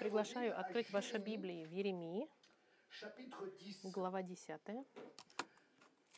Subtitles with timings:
[0.00, 2.26] Приглашаю открыть ваши Библии в Еремии,
[3.02, 3.92] chapitre 10.
[3.92, 4.58] глава 10.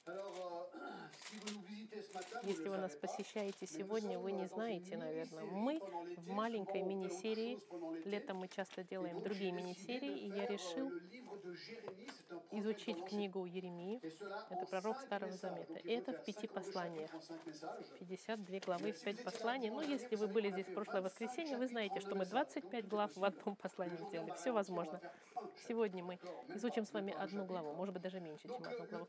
[2.42, 5.44] Если le вы нас посещаете сегодня, вы не знаете, наверное.
[5.44, 5.80] Мы
[6.16, 7.60] в маленькой мини-серии,
[8.04, 11.12] летом мы часто делаем другие мини-серии, и я решил un prophète
[12.52, 14.00] изучить книгу Еремии.
[14.50, 15.32] Это пророк Старого.
[15.32, 17.10] Donc, И это в пяти посланиях.
[17.12, 17.98] chapitres en cinq messages.
[17.98, 19.70] 52 главы и 5 посланий.
[19.70, 23.24] Ну, если вы были здесь в прошлое воскресенье, вы знаете, что мы 25 глав в
[23.24, 24.32] одном послании сделали.
[24.36, 25.00] Все возможно.
[25.66, 29.08] Сегодня мы изучим с вами одну главу, может быть, даже меньше, чем одну главу.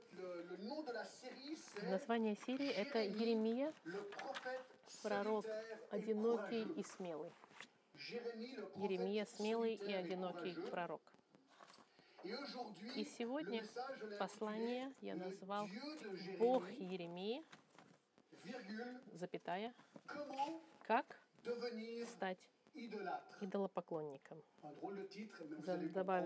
[1.84, 3.74] Название серии— это «Еремия,
[5.02, 5.46] пророк,
[5.92, 7.32] одинокий и смелый».
[8.76, 11.02] Еремия смелый и одинокий пророк.
[12.24, 13.64] И сегодня
[14.18, 15.68] послание я «Le назвал
[16.40, 17.44] «Бог Еремии,
[19.14, 19.74] запятая,
[20.84, 21.20] как
[22.14, 22.40] стать
[23.42, 24.42] идолопоклонником».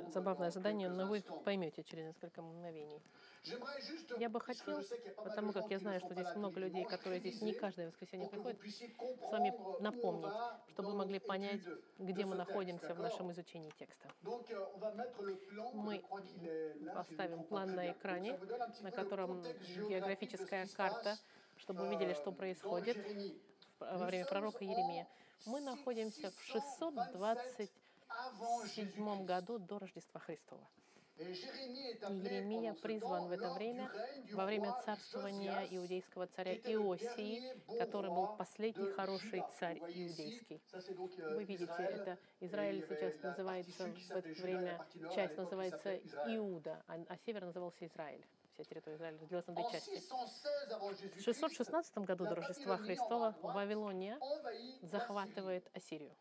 [0.10, 3.02] Забавное задание, но вы поймете через несколько мгновений.
[4.18, 4.84] Я бы хотел,
[5.24, 9.32] потому как я знаю, что здесь много людей, которые здесь не каждое воскресенье приходят, с
[9.32, 10.34] вами напомнить,
[10.70, 11.62] чтобы вы могли понять,
[12.00, 14.10] где мы находимся в нашем изучении текста.
[14.24, 16.04] Euh, Мы
[16.94, 18.40] Поставим план на экране,
[18.82, 19.44] на котором
[19.90, 21.18] географическая карта,
[21.58, 22.98] чтобы вы видели, euh, что происходит
[23.80, 25.08] во время пророка Еремия.
[25.46, 27.68] Мы находимся в 627
[28.10, 29.26] Avant Jésus-Christ.
[29.26, 30.68] году до Рождества Христова.
[31.20, 33.92] Et Jérémie est И appelé Еремия pendant ce призван в это время,
[34.34, 37.42] во время царствования иудейского царя Иосии,
[37.80, 40.62] который был последний хороший царь иудейский.
[41.34, 45.96] Вы видите, это Израиль сейчас называется в это время, часть называется.
[46.28, 48.24] Иуда, а, а север назывался Израиль.
[48.54, 49.90] Вся территория Израиля разделилась на две части.
[49.90, 54.20] 616 avant В Jésus-Christ, 616 году до Рождества Христова Вавилония
[54.82, 56.16] захватывает Ассирию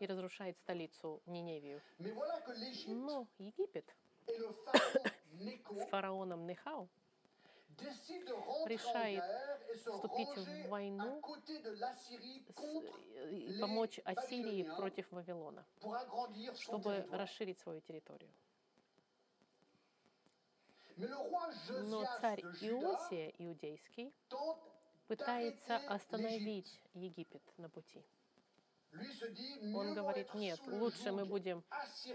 [0.00, 1.80] И разрушает столицу Ниневию.
[1.98, 3.94] Но Египет
[4.26, 6.88] с фараоном Нехау
[8.66, 9.24] решает
[9.74, 11.22] вступить в войну
[13.30, 15.64] и помочь Ассирии против Вавилона,
[16.56, 18.30] чтобы расширить свою территорию.
[20.96, 24.12] Но царь Иосия иудейский
[25.06, 28.04] пытается остановить Египет на пути.
[29.74, 31.62] Он говорит, нет, лучше мы будем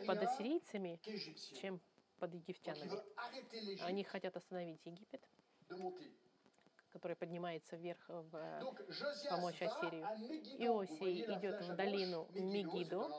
[0.05, 0.99] под ассирийцами,
[1.59, 1.79] чем
[2.19, 2.91] под египтянами.
[3.81, 5.21] Они хотят остановить Египет,
[6.91, 8.61] который поднимается вверх в э,
[9.29, 10.05] помочь Ассирию.
[10.59, 13.09] Иосий идет в долину Мегидо.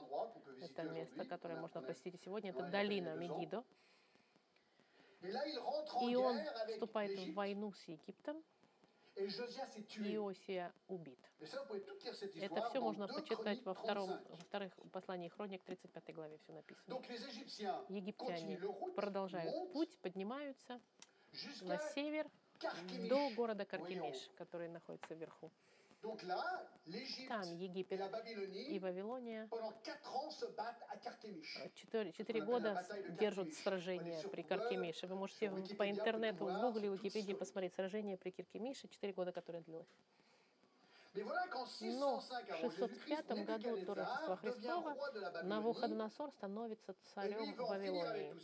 [0.61, 2.51] Это место, которое можно посетить сегодня.
[2.51, 3.15] Это долина.
[3.17, 3.65] Мегидо.
[6.03, 8.43] И он вступает в войну с Египтом.
[9.17, 11.19] Иосия убит.
[12.41, 14.31] Это все можно 2 почитать во втором, 35.
[14.31, 16.95] во вторых послании Хроник, 35 главе все написано.
[17.89, 18.59] Египтяне
[18.95, 20.81] продолжают путь, поднимаются
[21.63, 22.31] на север
[23.09, 23.65] до города.
[23.65, 25.51] Каркемиш, который находится вверху.
[27.29, 28.01] Там Египет
[28.69, 31.71] и Вавилония pendant 4 ans, se battent à Carchemish.
[32.13, 32.87] четыре, года
[33.19, 35.07] держат сражение при Каркемише.
[35.07, 39.63] Вы можете по интернету, в Гугле, в Википедии посмотреть сражение при Киркемише, четыре года, которое
[39.63, 39.89] длилось.
[41.81, 44.97] Но 605 в avant Jésus-Christ, 605 году до Рождества Христова.
[45.45, 48.35] Навуходоносор становится царем Вавилонии.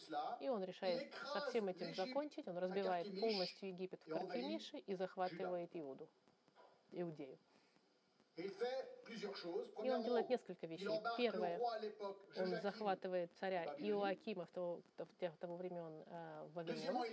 [0.41, 2.49] И он решает со всем этим закончить.
[2.49, 6.09] Он разбивает полностью Египет в Каркемише и захватывает Иуду,
[6.93, 7.39] Иудею.
[8.37, 10.89] И он делает несколько вещей.
[11.19, 11.59] Первое,
[12.37, 13.65] он захватывает царя.
[13.79, 17.05] Иоакима в того, в тех- того времен э, в Вавилон.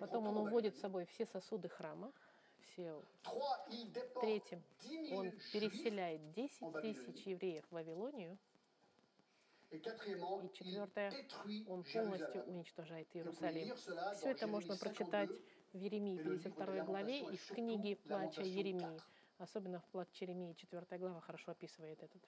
[0.00, 2.12] Потом он уводит с собой все сосуды храма,
[2.60, 3.02] все.
[4.20, 6.94] Третьим, 10 000 он переселяет 10 en Вавилонии.
[6.94, 8.38] тысяч евреев в Вавилонию.
[9.70, 11.12] И четвертое,
[11.68, 13.76] Он полностью уничтожает Иерусалим.
[14.16, 15.59] Все это можно прочитать 52.
[15.72, 18.80] В Еремии Et le livre 52 des главе и в книге Плача Еремии.
[18.80, 19.02] 4.
[19.38, 22.22] Особенно в Плаче Еремии 4 глава хорошо описывает этот.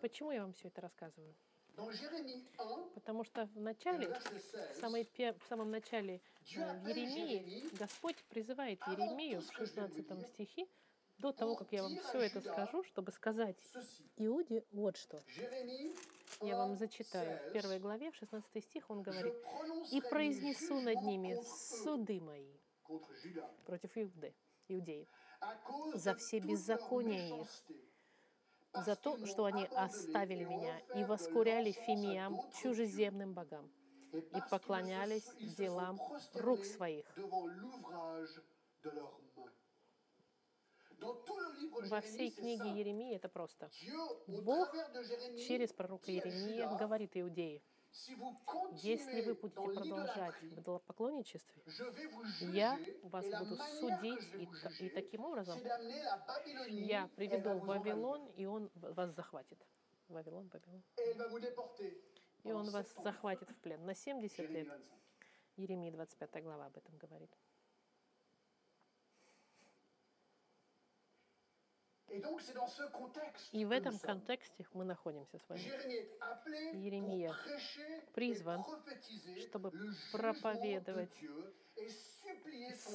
[0.00, 1.34] Почему я вам все это рассказываю?
[1.76, 7.76] 1, Потому что в начале, в, 16, самой в самом начале э, в appelle Еремии,
[7.78, 10.66] Господь призывает avant Еремию в ce que je viens de vous 16 dire, стихе,
[11.18, 13.56] до того, как я вам все это скажу, чтобы сказать.
[14.18, 15.22] Иуде вот что.
[16.40, 17.24] Я вам 1, зачитаю.
[17.24, 19.34] В 16, первой главе, в 16 стих, он говорит,
[19.92, 22.52] «И произнесу над ними суды мои
[23.64, 23.96] против
[24.68, 25.08] Иуды,
[25.66, 27.48] cause за все беззакония их,
[28.84, 33.70] за то, что они оставили меня и воскуряли d'autres чужеземным богам,
[34.12, 36.00] и поклонялись делам
[36.34, 37.06] рук своих.
[41.88, 42.70] Во всей книге.
[42.70, 43.70] Еремии это просто.
[44.26, 44.74] Бог
[45.48, 47.62] Через пророка Judas, говорит Иудеи,
[48.82, 51.62] если вы будете продолжать в идолопоклонничестве,
[52.52, 54.34] я вас буду судить,
[54.80, 55.60] и, и таким образом
[56.68, 57.66] я приведу в.
[57.66, 59.58] Вавилон, и он вас захватит.
[60.08, 60.82] Вавилон, Вавилон.
[62.44, 63.02] И он вас 70 ans.
[63.02, 64.66] захватит в плен на 70 Jérémie лет.
[64.66, 65.02] 25.
[65.56, 67.30] Еремия 25 глава об этом говорит.
[73.52, 75.62] И в этом контексте мы находимся с вами.
[77.22, 78.64] Prêcher призван,
[79.40, 79.72] чтобы
[80.12, 81.10] проповедовать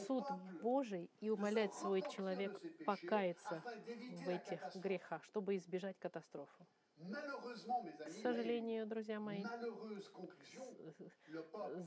[0.06, 0.24] Суд
[0.62, 6.66] Божий и умолять свой человек покаяться в этих грехах, чтобы избежать катастрофы.
[6.98, 9.44] К сожалению, друзья мои,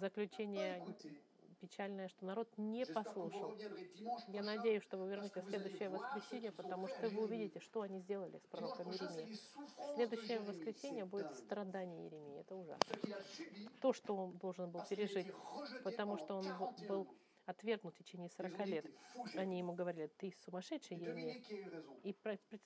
[0.00, 0.85] заключение.
[1.61, 3.55] Печальное, что народ не послушал.
[4.29, 8.39] Я надеюсь, что вы вернетесь в следующее воскресенье, потому что вы увидите, что они сделали
[8.39, 9.33] с пророком prochain, c'est Еремией.
[9.33, 12.41] les souffrances de Следующее воскресенье будет страдание Еремии.
[12.41, 12.97] Это ужасно.
[13.81, 15.27] То, что он должен был été пережить,
[15.85, 17.15] потому что он был- 41 был ans.
[17.47, 18.87] отвергнут в течение Ils ont 40 dit, лет.
[19.35, 21.43] Они ему говорили, ты сумасшедший, Еремия.
[22.05, 22.17] И,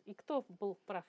[0.07, 1.05] и кто был прав?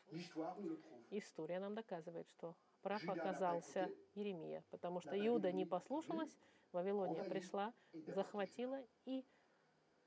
[1.12, 3.96] История нам доказывает, что прав оказался écouté.
[4.16, 6.36] Еремия, потому что Иуда не послушалась,
[6.75, 9.25] Вавилония пришла, захватила и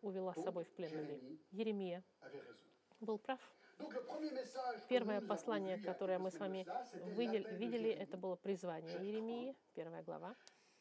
[0.02, 1.40] увела с собой в плен людей.
[1.50, 2.04] Еремия
[3.00, 3.40] был прав.
[4.88, 6.66] Первое послание, которое мы с вами
[7.56, 10.36] видели, это было призвание Еремии, первая глава.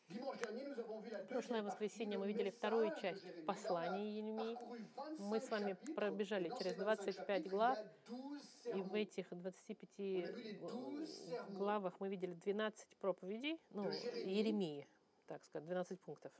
[0.10, 4.56] La Прошлое воскресенье мы видели вторую часть послания Еремии.
[4.56, 8.78] parcouru 25 Мы с вами пробежали через ces 25 chapitres, глав, il y a 12
[8.78, 13.60] И в этих 25 On a vu les 12 sermons главах мы видели 12 проповедей,
[13.72, 13.90] ну.
[14.25, 14.88] Еремии,
[15.28, 16.32] так сказать, 12 пунктов,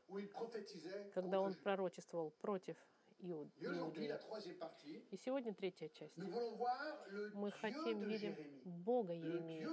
[1.14, 2.78] когда он пророчествовал против
[3.20, 4.08] Иуд- Et aujourd'hui, Иудеи.
[4.10, 6.16] la troisième partie, И сегодня третья часть.
[6.18, 8.62] Мы хотим Jérémie.
[8.64, 9.66] Бога Еремии.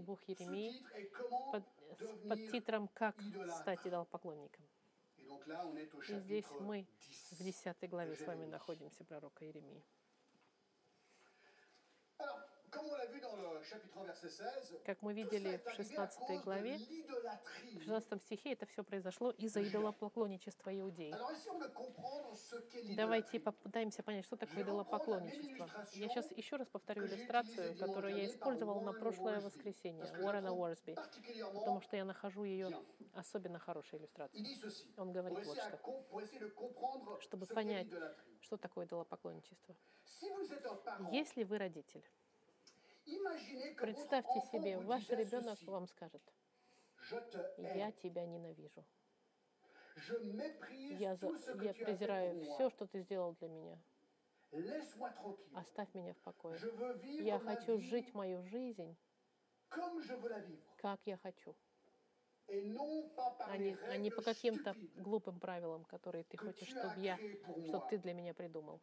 [0.00, 0.82] Бог Еремии
[1.52, 1.62] под,
[1.98, 3.60] с devenir подтитром «Как idolâtre».
[3.60, 4.64] стать идолопоклонником».
[6.08, 7.38] И здесь мы 10.
[7.38, 9.82] в 10 главе с вами находимся, пророка Еремии.
[12.18, 12.40] Alors,
[12.74, 15.96] comme on l'a vu dans le chapitre 1, verset 16, Как мы видели в arrivé
[15.96, 16.78] à 16 cause de главе,
[17.74, 21.16] в 16 стихе это все произошло из-за идолопоклонничества иудеев.
[22.96, 25.68] Давайте попытаемся понять, что такое идолопоклонничество.
[25.92, 30.96] Я сейчас еще раз повторю иллюстрацию, которую я использовал на прошлое воскресенье, Уоррена Уорсби,
[31.54, 32.70] потому что я нахожу ее
[33.14, 34.58] особенно хорошей иллюстрацией.
[34.96, 37.20] Он говорит вот что.
[37.20, 37.88] Чтобы понять.
[38.40, 39.74] Что такое идолопоклонничество?
[41.10, 42.04] Если вы родитель,
[43.78, 46.22] представьте себе, ваш ребенок вам скажет,
[47.56, 48.84] я тебя ненавижу.
[50.88, 53.78] Я, за- я презираю все, что ты сделал для меня.
[55.52, 56.64] Оставь меня в покое.
[57.18, 58.96] Я хочу жить мою жизнь,
[60.76, 61.56] как я хочу,
[63.44, 67.20] а не, а не по каким-то глупым правилам, которые ты хочешь, чтобы я,
[67.62, 68.80] чтобы ты для меня придумал,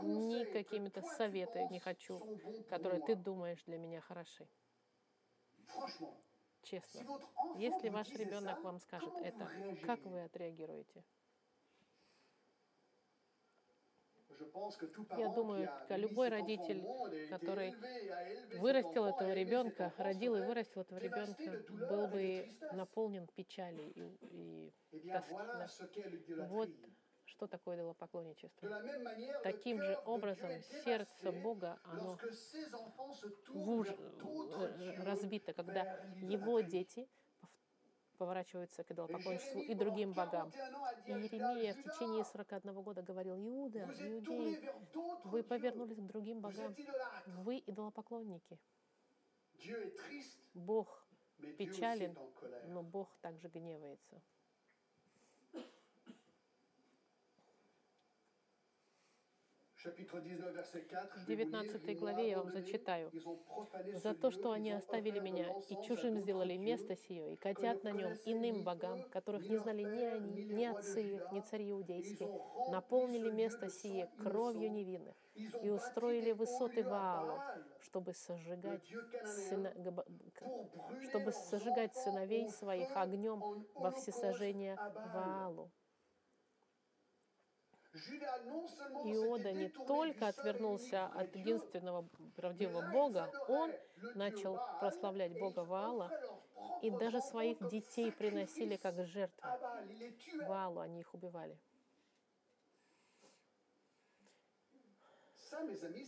[0.00, 2.20] Ни какими-то советы не хочу,
[2.68, 4.48] которые ты думаешь для меня хороши.
[6.62, 7.00] Честно.
[7.56, 9.48] Если ваш ребенок вам скажет это,
[9.84, 11.04] как вы отреагируете?
[15.16, 16.82] Я думаю, любой родитель,
[17.30, 17.74] который
[18.58, 25.10] вырастил этого ребенка, родил и вырастил этого ребенка, был бы наполнен печалью и, и Eh
[25.10, 26.02] тоски,
[26.48, 26.70] Вот.
[27.36, 28.66] Что такое идолопоклонничество.
[29.42, 30.50] Таким же образом
[30.84, 32.16] сердце Бога, оно
[33.52, 35.82] уж- э, разбито, когда
[36.22, 37.06] его дети
[37.42, 37.48] пов-
[38.16, 40.50] поворачиваются к идолопоклонничеству и другим богам.
[40.50, 44.58] 41 ans, a dit И Еремия в течение 41 года говорил, Иуда, иудеи,
[45.24, 46.74] вы повернулись к другим богам,
[47.44, 48.58] вы идолопоклонники.
[50.54, 51.04] Бог,
[51.58, 52.16] печален,
[52.68, 54.22] но Бог также гневается.
[54.22, 54.22] Chapitre
[55.42, 55.82] 19,
[59.44, 63.10] verset 4, В je vais vous lire, 19 Ils m'ont главе я вам зачитаю.
[63.94, 68.12] За то, что они оставили меня и чужим сделали место сие, и котят на нем
[68.24, 72.30] иным богам, которых не знали ни они, ни отцы их, ни цари иудейские,
[72.70, 75.14] наполнили место сие кровью невинных
[75.62, 77.40] и устроили высоты Ваалу,
[77.80, 78.82] чтобы сожигать,
[79.24, 79.74] сына-
[81.08, 83.42] чтобы сожигать сыновей своих огнем
[83.74, 84.76] во всесожжение.
[85.14, 85.70] Ваалу.
[89.04, 93.72] Иода не только отвернулся от единственного правдивого Бога, он
[94.14, 96.46] начал прославлять Бога Ваала, propres
[96.82, 99.48] и даже своих детей приносили как жертвы.
[100.46, 101.58] Ваалу они их убивали.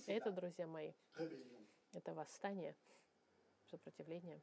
[0.07, 0.92] Это, друзья мои,
[1.92, 2.75] это восстание,
[3.71, 4.42] сопротивление.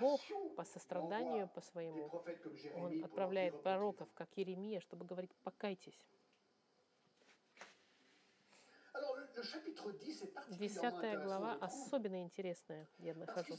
[0.00, 0.20] Бог
[0.56, 2.10] по состраданию, по своему,
[2.76, 6.00] Он отправляет пророков, как Еремия, чтобы говорить «покайтесь».
[8.94, 13.54] Alors, le, le chapitre 10 est particulièrement Десятая глава особенно интересная, я нахожу.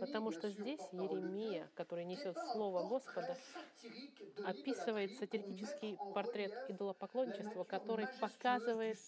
[0.00, 3.36] Потому что здесь Еремия, который несет Слово Господа,
[4.46, 8.98] описывает сатирический портрет идолопоклонничества, который показывает,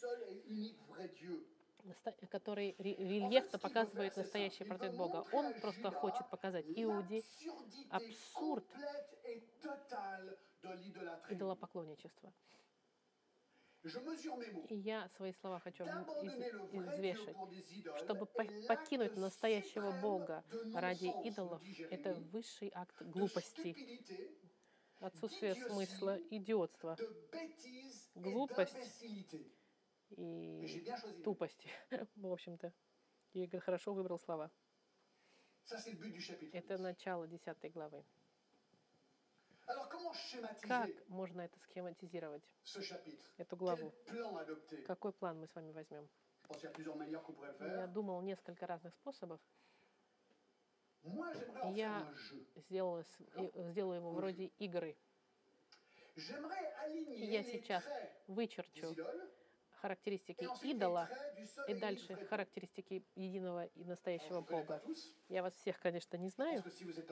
[2.30, 5.24] который ре- рельефно показывает настоящий портрет Бога.
[5.32, 7.22] Он просто хочет показать Иуде
[7.90, 8.64] абсурд
[11.30, 12.32] идолопоклонничества.
[14.68, 17.36] И я свои слова хочу извешать.
[18.04, 18.26] Чтобы
[18.66, 20.44] покинуть настоящего Бога
[20.74, 23.74] ради идолов, это высший акт глупости,
[25.00, 26.96] отсутствие смысла, идиотства
[28.14, 28.76] Глупость.
[30.16, 30.84] И
[31.24, 31.70] тупости,
[32.16, 32.72] в общем-то.
[33.32, 34.50] И хорошо выбрал слова.
[35.70, 36.80] Это 10.
[36.80, 38.04] начало 10 главы.
[40.62, 42.42] Как можно это схематизировать,
[43.36, 43.94] эту главу?
[44.86, 46.08] Какой план мы с вами возьмем?
[47.60, 49.40] Я думал несколько разных способов.
[51.72, 52.12] Я-.
[52.56, 53.04] Сделала,
[53.70, 54.96] сделаю его вроде игры.
[56.16, 57.84] Я сейчас
[58.26, 58.94] Вычерчу
[59.80, 61.08] характеристики идола
[61.68, 64.82] и дальше характеристики единого и настоящего Бога.
[65.28, 66.62] Я вас всех, конечно, не знаю,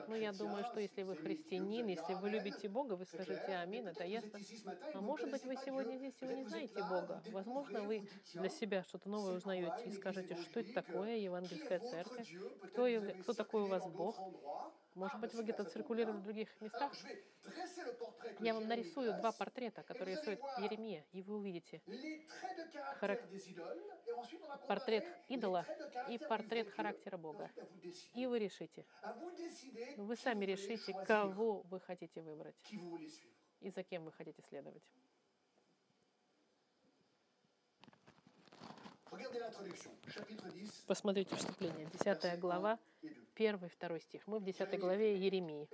[0.07, 3.55] но я думаю, что если вы христианин, если вы любите Бога, вы скажете.
[3.55, 4.39] Аминь, это ясно.
[4.93, 7.21] А может быть, вы сегодня здесь, и вы не знаете Бога.
[7.31, 12.31] Возможно, вы для себя что-то новое узнаете и скажете, что это такое евангельская церковь,
[12.63, 12.87] кто,
[13.21, 14.19] кто такой у вас Бог.
[14.95, 16.21] Может Ah, быть, вы где-то циркулировали bien.
[16.21, 16.91] в других местах.
[18.39, 21.81] Я вам нарисую два портрета, которые рисует Еремия, и вы увидите
[22.99, 23.23] Харак-
[24.67, 25.65] портрет идола
[26.09, 27.49] и портрет характера Бога.
[28.13, 28.85] И вы решите.
[29.97, 32.55] Вы сами решите, кого вы хотите выбрать
[33.61, 34.83] и за кем вы хотите следовать.
[39.11, 41.87] Regardez l'introduction, chapitre 10, Посмотрите вступление.
[41.87, 42.77] 10 глава,
[43.39, 43.57] et 2.
[43.57, 44.27] 1 2 стих.
[44.27, 45.67] Мы в 10 главе Еремии.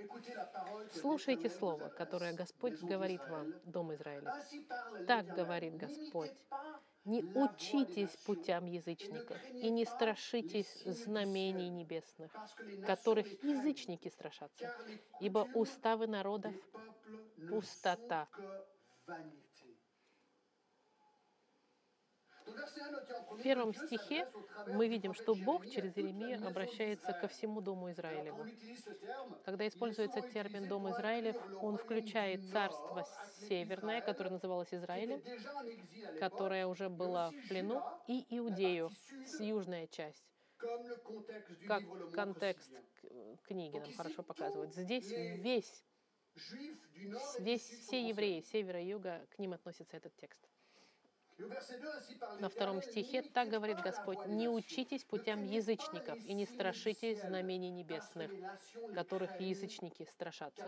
[0.94, 4.34] Слушайте слово, которое Господь говорит вам, Дом Израиля.
[5.08, 6.32] Так говорит Господь.
[7.06, 12.32] Не учитесь путям язычников и не страшитесь знамений небесных,
[12.86, 14.76] которых язычники страшатся.
[15.20, 16.56] Ибо уставы народов
[17.48, 18.28] пустота.
[22.46, 24.28] В первом стихе
[24.68, 28.46] мы видим, что Бог через Иеремию обращается ко всему Дому Израилеву.
[29.44, 33.06] Когда используется термин «Дом Израилев», он включает царство
[33.48, 35.22] северное, которое называлось Израилем,
[36.20, 38.90] которое уже было в плену, и Иудею,
[39.25, 40.24] с южная часть,
[41.68, 41.84] как
[42.14, 42.72] контекст
[43.44, 44.74] книги нам хорошо показывает.
[44.74, 45.84] Здесь весь,
[46.36, 50.48] sont все евреи севера и юга, к ним относится этот текст.
[51.38, 55.44] Et au verset 2, ainsi parle На втором стихе так говорит Господь, не учитесь путям
[55.44, 58.32] язычников и не страшитесь знамений небесных,
[58.94, 60.65] которых язычники страшатся.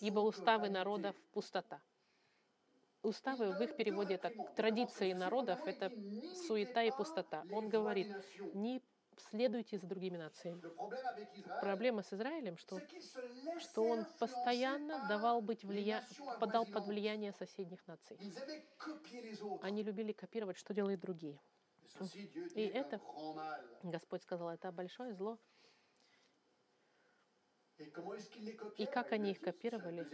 [0.00, 1.80] Ибо уставы народов– пустота.
[3.02, 5.90] Уставы в их переводе это традиции народов– это
[6.46, 7.44] суета и пустота.
[7.50, 8.08] Он говорит,
[8.52, 8.82] не
[9.30, 10.60] следуйте за другими нациями.
[11.60, 12.80] Проблема с Израилем, что,
[13.58, 16.04] что он постоянно давал быть влия...
[16.40, 18.18] подал под влияние соседних наций.
[19.62, 21.40] Они любили копировать, что делают другие.
[22.54, 23.00] И это-.
[23.82, 25.38] Господь сказал, это большое зло.
[28.76, 30.08] И как они их копировали?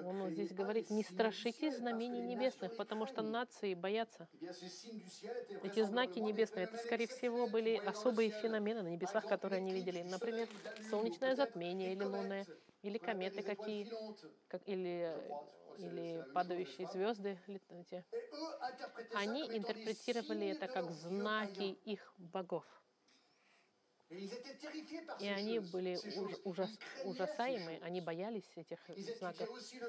[0.00, 4.28] Он здесь говорит, не страшитесь знамений небесных, потому что нации боятся.
[4.62, 4.70] Eh
[5.62, 10.02] Эти знаки небесные, это, скорее всего, были особые феномены на небесах, которые они видели.
[10.02, 10.48] Например,
[10.80, 12.46] солнечное затмение или лунное,
[12.82, 13.88] или кометы какие,
[14.48, 15.14] как, или,
[15.76, 17.38] или падающие звезды.
[19.12, 22.81] Они интерпретировали это как знаки их богов.
[25.20, 27.82] И они были уж- ужас- choses.
[27.82, 28.78] они боялись этих
[29.18, 29.48] знаков.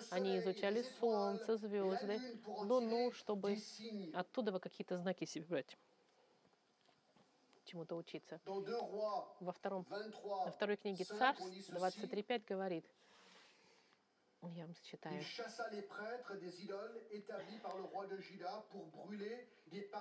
[0.10, 3.58] Они изучали солнце, звезды, луну, чтобы
[4.14, 5.78] оттуда какие-то знаки себе брать,
[7.66, 8.40] чему-то учиться.
[8.46, 11.72] Dans 2 rois Во втором 23, На второй книге Царств on lit ceci.
[11.78, 12.86] 23.5 говорит,
[14.52, 15.22] Я вам зачитаю.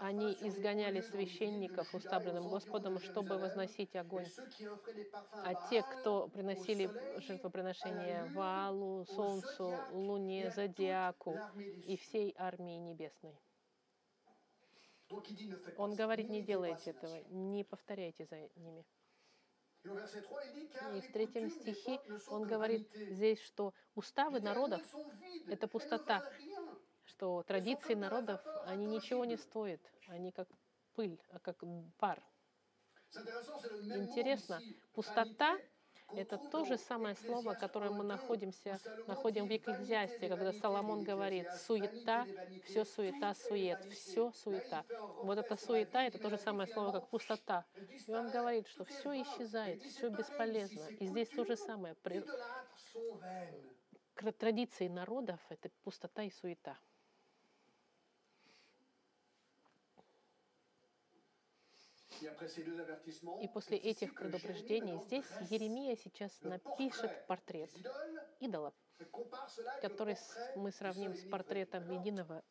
[0.00, 4.26] Они изгоняли священников, уставленным Господом, чтобы возносить огонь.
[5.32, 13.38] А те, кто приносили жертвоприношения Валу, Солнцу, Луне, Зодиаку и всей армии небесной.
[15.76, 18.84] Он говорит, не делайте этого, не повторяйте за ними.
[19.84, 24.80] И в третьем стихе он говорит здесь, что уставы народов,
[25.48, 26.22] это пустота.
[27.04, 30.48] что традиции народов, они ничего не стоят, они как
[30.94, 31.62] пыль, а как
[31.98, 32.22] пар.
[33.10, 34.60] Интересно,
[34.92, 35.58] пустота
[36.14, 41.47] Это то же самое слово, которое мы 1:2, находимся, находим в Екклезиасте, когда Соломон говорит,
[41.66, 42.26] суета,
[42.64, 44.85] все суета, сует, все суета.
[45.23, 47.64] Вот la суета, это то же самое слово, как пустота.
[48.07, 50.87] И он говорит, что все исчезает, все бесполезно.
[50.99, 51.95] И здесь то же самое.
[52.02, 52.25] При-
[54.38, 56.78] Традиции народов— это пустота и суета.
[63.41, 67.71] И после этих предупреждений здесь Еремия сейчас напишет портрет
[68.41, 69.07] идолов, le
[69.81, 70.17] который
[70.57, 72.43] мы сравним с портретом единого.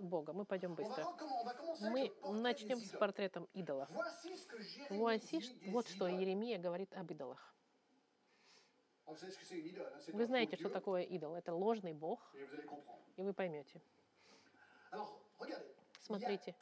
[0.00, 0.32] Бога.
[0.32, 1.06] Мы пойдем быстро.
[1.80, 3.86] Мы начнем с портретом des
[5.66, 6.06] вот что.
[6.06, 7.54] Еремия говорит об идолах.
[9.06, 11.34] Вы знаете, что такое идол.
[11.34, 12.34] Это ложный Бог,
[13.16, 13.80] и вы поймете.
[16.00, 16.54] Смотрите,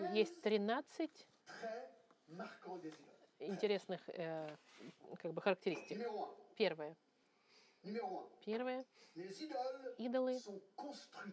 [0.00, 1.26] Il y a 13 есть 13
[3.38, 4.48] интересных э,
[5.22, 5.98] как бы характеристик.
[5.98, 6.56] Numéro 1.
[6.56, 6.96] Первое.
[7.82, 8.44] Numéro 1.
[8.44, 8.84] Первое.
[9.98, 10.40] Идолы,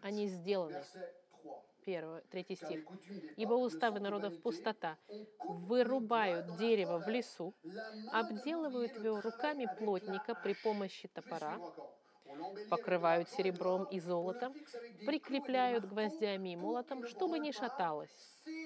[0.02, 0.78] они сделаны.
[0.78, 1.52] Verset 3.
[1.86, 2.84] Первое, третий стих.
[3.38, 4.98] Ибо уставы народов пустота.
[5.38, 7.54] Вырубают дерево в лесу,
[8.12, 11.60] обделывают его руками плотника при помощи топора,
[12.70, 14.54] покрывают серебром и золотом,
[15.06, 18.10] прикрепляют гвоздями и молотом, чтобы не шаталось.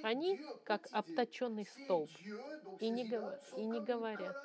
[0.04, 2.10] Они как обточенный столб.
[2.80, 3.04] И не
[3.58, 4.36] и не говорят.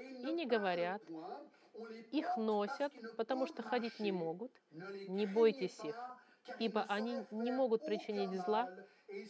[0.00, 1.02] И не говорят.
[2.12, 4.52] Их носят, потому что ходить не могут.
[5.08, 5.96] Не бойтесь их,
[6.58, 8.68] ибо они не могут причинить зла,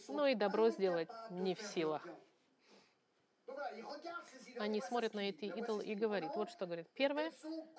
[0.07, 2.07] но и добро сделать не в силах.
[4.59, 6.87] Они смотрят на эти ce и говорят, вот что говорит.
[6.93, 7.31] Первое,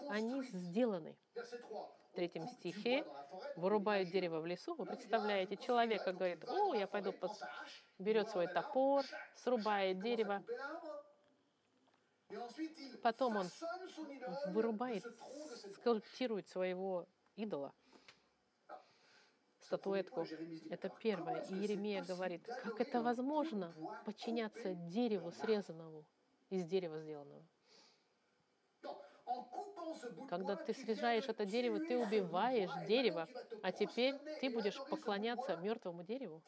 [0.09, 1.17] они сделаны.
[1.35, 1.77] Verset 3.
[2.13, 3.05] В третьем стихе
[3.57, 4.75] вырубают дерево в лесу.
[4.75, 7.47] Вы представляете, человека говорит, о, я пойду, hache,
[7.99, 9.05] берет свой топор,
[9.37, 10.43] срубает дерево,
[13.03, 13.47] Потом он
[14.49, 15.05] вырубает,
[15.77, 17.73] скульптирует своего идола,
[19.69, 20.27] статуэтку.
[20.71, 21.43] Это первое.
[21.51, 23.73] И Еремия говорит, как это возможно
[24.05, 26.05] подчиняться дереву срезанному,
[26.51, 27.43] из дерева сделанного.
[30.31, 33.29] Когда ты срезаешь это дерево, ты убиваешь дерево,
[33.63, 36.43] а теперь ты будешь поклоняться мертвому дереву.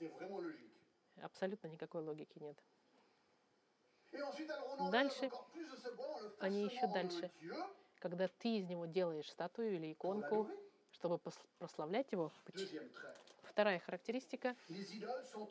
[1.22, 2.58] Абсолютно никакой логики нет.
[4.90, 5.30] Дальше
[6.38, 7.30] они еще дальше.
[7.98, 10.48] Когда ты из него делаешь статую или иконку,
[11.00, 11.18] чтобы
[11.58, 12.30] прославлять его,
[13.42, 14.54] вторая характеристика,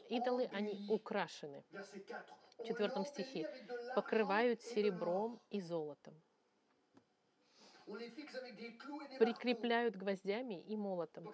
[0.10, 1.64] идолы, они украшены.
[2.60, 3.50] В четвертом стихе.
[3.96, 6.14] Покрывают серебром и золотом.
[9.18, 11.34] Прикрепляют гвоздями и молотом.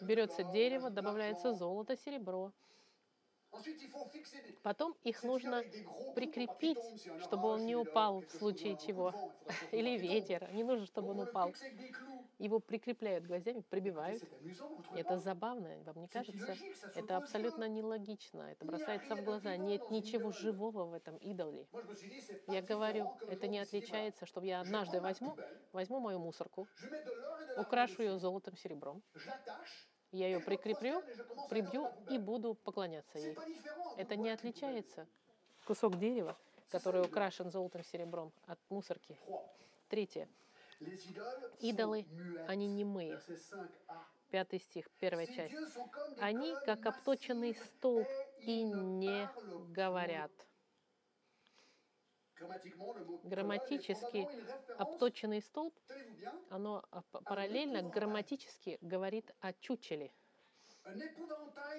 [0.00, 2.52] Берется дерево, добавляется золото, серебро.
[4.62, 5.64] Потом их нужно
[6.14, 6.78] прикрепить,
[7.22, 9.14] чтобы он не упал в случае чего.
[9.72, 10.48] Или ветер.
[10.52, 11.54] Не нужно, чтобы он упал.
[12.38, 14.22] Его прикрепляют гвоздями, прибивают.
[14.94, 16.56] Это забавно, вам не кажется?
[16.94, 18.42] Это абсолютно нелогично.
[18.42, 19.56] Это бросается в глаза.
[19.56, 21.66] Нет ничего живого в этом идоле.
[22.46, 25.36] Я говорю, это не отличается, что я однажды возьму,
[25.72, 26.68] возьму мою мусорку,
[27.56, 29.02] украшу ее золотом, серебром,
[30.12, 31.02] я ее прикреплю,
[31.50, 33.36] прибью и буду поклоняться ей.
[33.96, 35.06] Это не отличается
[35.66, 36.36] кусок дерева,
[36.70, 39.18] который украшен золотом, серебром, от мусорки.
[39.88, 40.28] Третье.
[41.60, 42.06] Идолы,
[42.46, 43.20] они немые.
[44.30, 45.54] Пятый стих, первая часть.
[46.18, 48.06] Они, как обточенный столб,
[48.40, 49.28] и не
[49.72, 50.30] говорят.
[53.24, 54.28] Грамматически
[54.78, 55.74] обточенный столб,
[56.50, 56.84] оно
[57.24, 60.12] параллельно грамматически говорит о чучеле.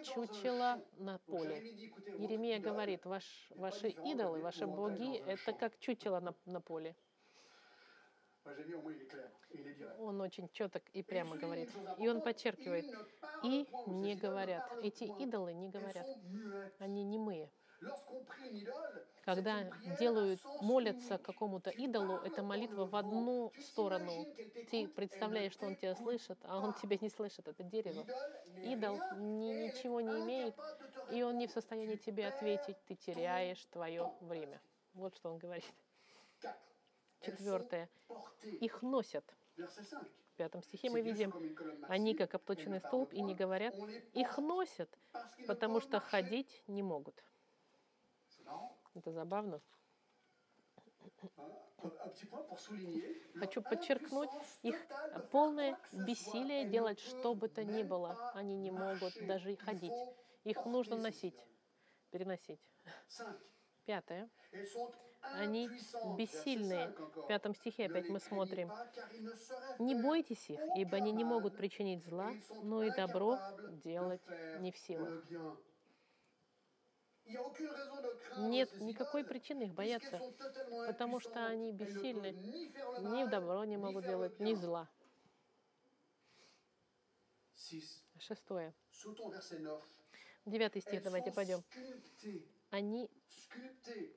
[0.03, 1.71] Чучело на поле.
[2.17, 6.95] Еремия говорит, ваш, ваши идолы, ваши боги, это как чучело на, на поле.
[9.99, 11.69] Он очень четок и прямо говорит.
[11.99, 12.85] И он подчеркивает,
[13.43, 14.63] и не говорят.
[14.81, 16.07] Эти идолы не говорят.
[16.79, 17.49] Они немые.
[19.21, 19.63] Когда
[19.99, 24.27] делают, молятся какому-то идолу, это молитва в одну сторону.
[24.71, 28.05] Ты представляешь, что он тебя слышит, а он тебя не слышит, это дерево.
[28.63, 30.55] Идол ни- ничего не имеет,
[31.11, 34.59] и он не в состоянии тебе ответить, ты теряешь твое время.
[34.93, 35.73] Вот что он говорит.
[37.21, 37.89] Четвертое.
[38.43, 39.25] Их носят.
[39.57, 40.01] Verset 5.
[40.33, 41.33] В пятом стихе мы видим,
[41.89, 43.75] они как обточенный столб и не говорят.
[44.13, 44.97] Их носят,
[45.47, 47.21] потому что ходить не могут.
[48.95, 49.61] Это забавно.
[53.35, 54.29] Хочу подчеркнуть
[54.61, 54.75] их
[55.31, 58.31] полное бессилие делать что бы то ни было.
[58.33, 59.93] Они не могут даже и ходить.
[60.43, 61.45] Их нужно носить,
[62.11, 62.61] переносить.
[63.85, 64.29] Пятое.
[65.21, 65.69] Они
[66.17, 66.89] бессильные.
[67.15, 68.71] В пятом стихе опять мы смотрим.
[69.79, 73.37] Не бойтесь их, ибо они не могут причинить зла, но и добро
[73.83, 74.21] делать
[74.59, 75.23] не в силах.
[78.37, 80.19] Нет никакой причины их бояться,
[80.87, 82.31] потому что они бессильны.
[82.31, 84.89] Ни в добро не могут делать, ни зла.
[88.17, 88.73] Шестое.
[90.45, 91.63] Девятый стих, давайте пойдем.
[92.69, 93.09] Они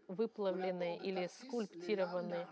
[0.08, 2.46] выплавленные или скульптированные.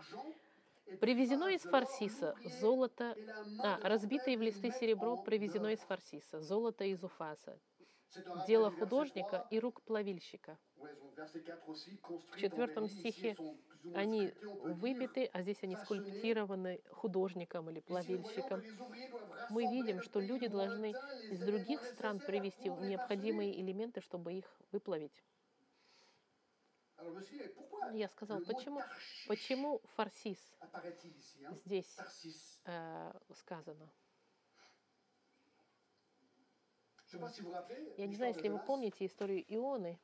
[0.99, 3.15] Привезено из Фарсиса золото,
[3.59, 7.59] а, разбитое в листы серебро привезено из Фарсиса, золото из Уфаса.
[8.47, 10.57] Дело художника и рук плавильщика.
[12.31, 13.37] В четвертом стихе
[13.95, 14.33] Они
[14.63, 18.61] выбиты, а здесь они скульптированы художником или плавильщиком.
[19.49, 20.93] Мы видим, что люди должны
[21.31, 25.23] из других стран привезти необходимые элементы, чтобы их выплавить.
[27.93, 28.81] Я сказал, почему,
[29.27, 30.39] почему фарсис
[31.65, 31.97] здесь
[32.65, 33.89] э, сказано?
[37.97, 39.99] Я не знаю, если вы помните историю Ионы,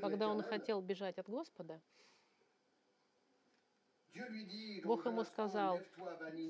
[0.00, 1.80] когда он хотел бежать от Господа,
[4.84, 5.80] Бог ему сказал,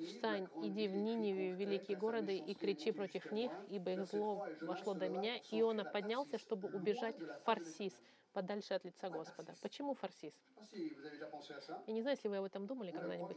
[0.07, 5.09] «Встань, иди в Ниневию, великие города, и кричи против них, ибо их зло вошло до
[5.09, 5.37] меня».
[5.50, 7.92] Иона поднялся, чтобы убежать в Фарсис,
[8.33, 9.55] подальше от лица Господа.
[9.61, 10.35] Почему Фарсис?
[10.73, 13.37] Я не знаю, если вы об этом думали когда-нибудь.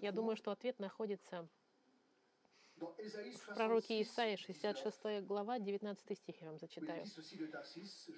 [0.00, 1.48] Я думаю, что ответ находится
[2.76, 7.04] в пророке Исаии, 66 глава, 19 стих, я вам зачитаю.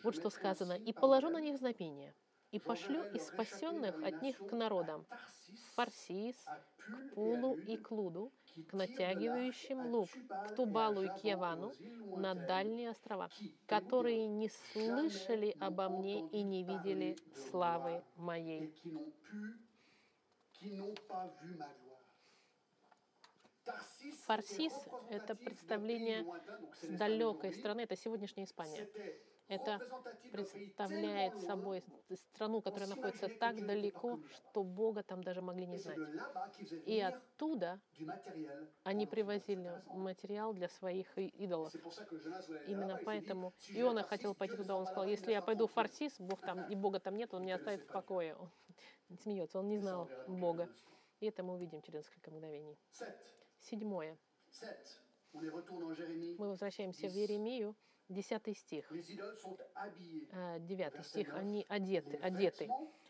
[0.02, 0.74] Вот что сказано.
[0.74, 2.14] «И положу на них знамение,
[2.52, 5.06] и пошлю из спасенных от них к народам,
[5.48, 6.36] в Фарсис,
[6.76, 8.32] к Пулу и к Луду,
[8.68, 11.72] к натягивающим лук, к Тубалу и к Явану,
[12.16, 13.30] на дальние острова,
[13.66, 17.16] которые не слышали обо мне и не видели
[17.50, 18.74] славы моей».
[24.26, 24.72] Фарсис—
[25.10, 26.24] это представление
[26.82, 28.88] с далекой страны, это сегодняшняя Испания.
[29.50, 29.80] Это
[30.30, 31.82] представляет собой
[32.14, 35.98] страну, которая находится так далеко, что Бога там даже могли не знать.
[36.86, 37.80] И оттуда
[38.84, 41.74] они привозили материал для своих идолов.
[42.68, 44.76] Именно поэтому Иона хотел пойти туда.
[44.76, 47.56] Он сказал, если я пойду в Фарсис, Бог там, и Бога там нет, он меня
[47.56, 48.36] оставит в покое.
[48.36, 50.68] Он смеется, он не знал Бога.
[51.18, 52.78] И это мы увидим через несколько мгновений.
[53.58, 54.16] Седьмое.
[55.32, 57.74] Мы возвращаемся в Иеремию,
[58.10, 58.92] 10 стих.
[60.32, 61.32] А, 9 стих.
[61.34, 62.68] Они одеты, одеты.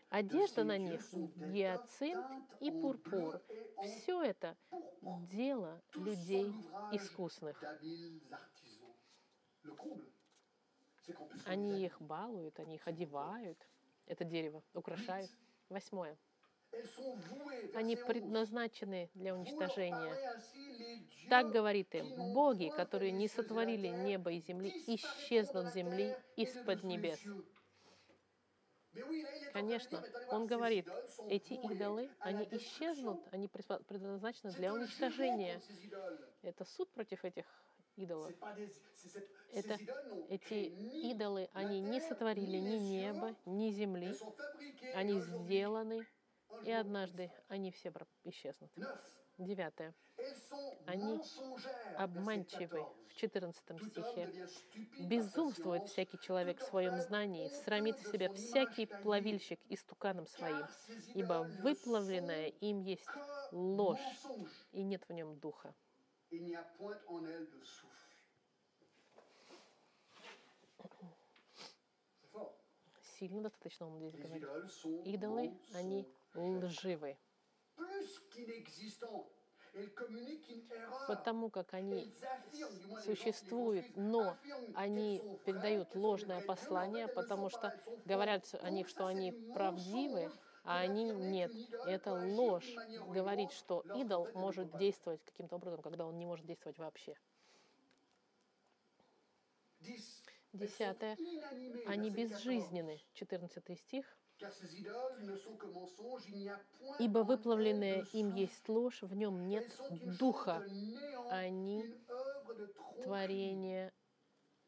[0.08, 2.26] Одежда на них гиацинт
[2.60, 3.40] и пурпур.
[3.82, 4.56] Все это
[5.30, 6.52] дело людей
[6.92, 7.62] искусных.
[11.44, 13.58] Они их балуют, они их одевают.
[14.06, 15.30] Это дерево украшают.
[15.68, 16.18] Восьмое.
[17.74, 20.14] Они предназначены для уничтожения.
[21.28, 27.20] Так говорит им, боги, которые не сотворили небо и земли, исчезнут с земли из-под небес.
[29.52, 30.88] Конечно, он говорит,
[31.28, 35.60] эти идолы, они исчезнут, они предназначены для уничтожения.
[36.42, 37.44] Это суд против этих
[37.96, 38.32] идолов.
[39.52, 39.78] Это
[40.28, 40.54] эти
[41.10, 44.16] идолы, они не сотворили ни неба, ни земли.
[44.94, 46.06] Они сделаны,
[46.64, 47.92] и однажды они все
[48.24, 48.70] исчезнут.
[49.38, 49.94] Девятое.
[50.86, 51.18] Они
[51.96, 54.30] Обманчивы в 14 стихе.
[54.98, 60.66] Безумствует всякий человек в своем знании, срамит себя всякий плавильщик истуканом своим,
[61.14, 63.08] ибо выплавленное им есть
[63.50, 63.98] ложь,
[64.72, 65.74] и нет в нем духа.
[73.18, 74.48] Сильно достаточно он здесь говорит.
[75.04, 76.06] Идолы, они.
[76.34, 77.18] Лживы.
[81.06, 82.12] потому как они
[83.04, 84.36] существуют, но
[84.74, 87.72] они передают ложное послание, потому что
[88.04, 90.30] говорят о них, что они правдивы,
[90.64, 91.52] а они нет.
[91.86, 92.74] Это ложь
[93.08, 97.14] говорить, что идол может действовать каким-то образом, когда он не может действовать вообще.
[99.80, 100.24] 10.
[100.52, 101.16] Десятое.
[101.86, 102.14] Они verset 14.
[102.14, 103.00] безжизненны.
[103.14, 104.16] 14 стих.
[106.98, 109.66] Ибо выплавленное им есть ложь, в нем нет
[110.18, 110.64] духа.
[111.30, 111.84] Они
[113.02, 113.92] творение.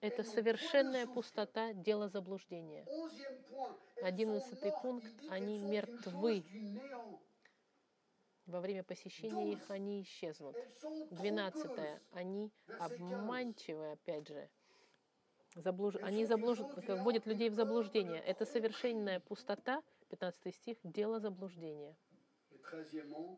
[0.01, 2.85] Это совершенная пустота, дело заблуждения.
[4.03, 6.45] Одиннадцатый пункт, они мертвы.
[8.47, 10.57] Во время посещения их они исчезнут.
[11.11, 12.03] Двенадцатое.
[12.11, 13.01] Они Verset 15.
[13.01, 14.51] обманчивы, опять же.
[15.55, 15.97] Заблуж...
[16.03, 16.59] Они заблуж...
[16.59, 18.21] вводят людей в заблуждение.
[18.21, 21.95] Это совершенная пустота, 15 стих, дело заблуждения.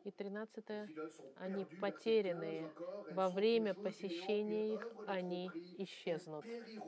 [0.04, 2.68] И 13 les idoles sont они потерянные.
[2.68, 6.44] 15 encore, elles Во время посещения их они исчезнут.
[6.44, 6.78] Elles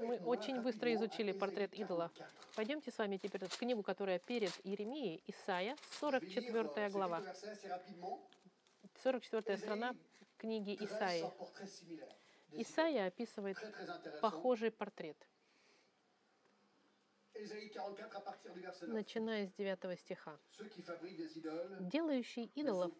[0.00, 2.10] Мы очень быстро изучили портрет идола.
[2.14, 2.30] 44.
[2.54, 6.88] Пойдемте с вами теперь в книгу, которая перед Иеремией, Исаия, Je vais lire, euh, 44
[6.88, 7.20] ces глава.
[7.20, 8.20] quelques versets assez rapidement.
[9.02, 9.94] 44 страна
[10.38, 11.24] книги Исаии.
[12.52, 13.56] Исаия описывает
[14.20, 15.16] похожий портрет,
[17.34, 18.94] Ésaïe 44 à partir du verset 9.
[18.94, 20.38] начиная с 9 стиха.
[21.80, 22.92] «Делающие идолов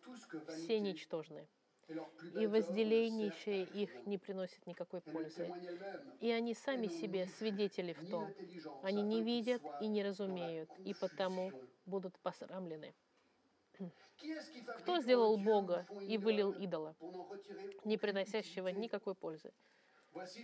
[0.49, 1.47] все ничтожны,
[1.89, 5.53] и à их не приносят никакой пользы.
[6.21, 8.33] И они сами себе свидетели в том,
[8.83, 11.53] они не видят и не разумеют, и потому
[11.87, 12.95] будут посрамлены.
[14.79, 16.95] Кто сделал Бога и вылил идола,
[17.85, 19.53] не приносящего никакой пользы?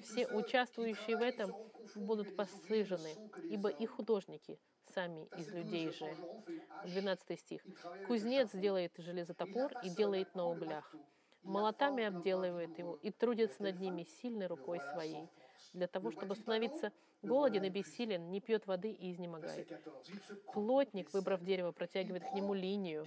[0.03, 1.55] Все участвующие в этом
[1.95, 3.15] будут посыжены,
[3.51, 4.59] ибо и художники
[4.95, 6.05] сами из Verset 12, людей же.
[6.05, 7.63] forgeron fait une hache, 12 стих.
[8.07, 10.95] Кузнец делает железотопор и делает на углях.
[11.43, 15.29] Молотами обделывает его и трудится над ними сильной рукой своей.
[15.73, 19.69] Для того, чтобы становиться голоден и бессилен, не пьет воды и изнемогает.
[19.69, 20.09] 14.
[20.09, 23.07] Il se coupe Плотник, выбрав дерево, протягивает к нему линию,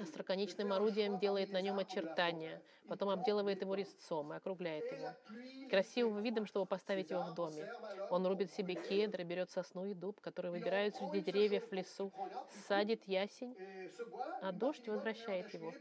[0.00, 5.14] остроконечным орудием делает на нем очертания, потом обделывает его резцом и округляет его.
[5.70, 7.70] Красивым видом, чтобы поставить его в доме.
[8.10, 12.12] Он рубит себе кедры, берет сосну и дуб, которые выбирают среди деревьев в лесу,
[12.68, 15.72] садит ясень, bois, а дождь возвращает его.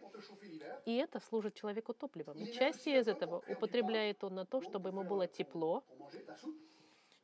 [0.86, 2.38] И это служит человеку топливом.
[2.38, 5.84] И части из этого употребляет он на то, чтобы ему было тепло,
[6.28, 6.66] ta soupe.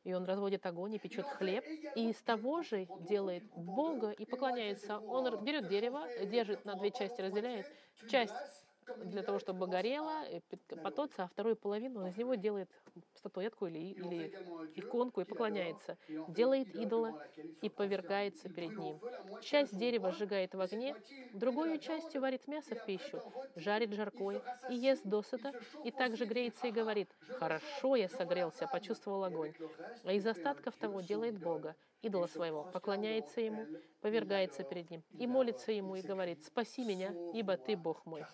[0.04, 4.98] и он разводит огонь и печет хлеб, и из того же делает Бога и поклоняется.
[4.98, 7.66] Он берет дерево, держит на две части, разделяет.
[8.08, 8.34] Часть
[9.00, 12.70] для того, чтобы горело, пит- пототься, а вторую половину он из него делает
[13.14, 14.32] статуэтку или, или
[14.74, 15.98] иконку и поклоняется.
[16.26, 17.14] Делает идола
[17.60, 19.00] и повергается перед ним.
[19.38, 20.96] Часть дерева сжигает в огне,
[21.32, 23.22] другую частью варит мясо в пищу,
[23.54, 29.54] жарит жаркое и ест досыта, и также греется и говорит, «Хорошо я согрелся, почувствовал огонь».
[30.04, 33.68] А из остатков того делает Бога, идола своего, поклоняется ему,
[34.00, 38.28] повергается перед ним и молится ему и говорит, «Спаси меня, ибо ты Бог мой».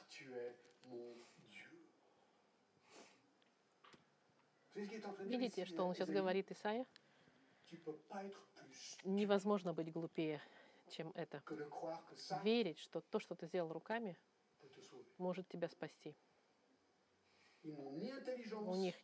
[4.78, 6.86] Видите, что он euh, сейчас говорит Исаия?
[7.70, 7.96] Plus
[9.04, 10.40] Невозможно быть глупее,
[10.90, 11.42] чем это.
[12.42, 14.16] Верить, что то, что ты сделал руками,
[15.18, 16.14] может тебя спасти.
[17.64, 18.94] У них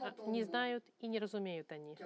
[0.00, 1.96] а, не знают и не разумеют они.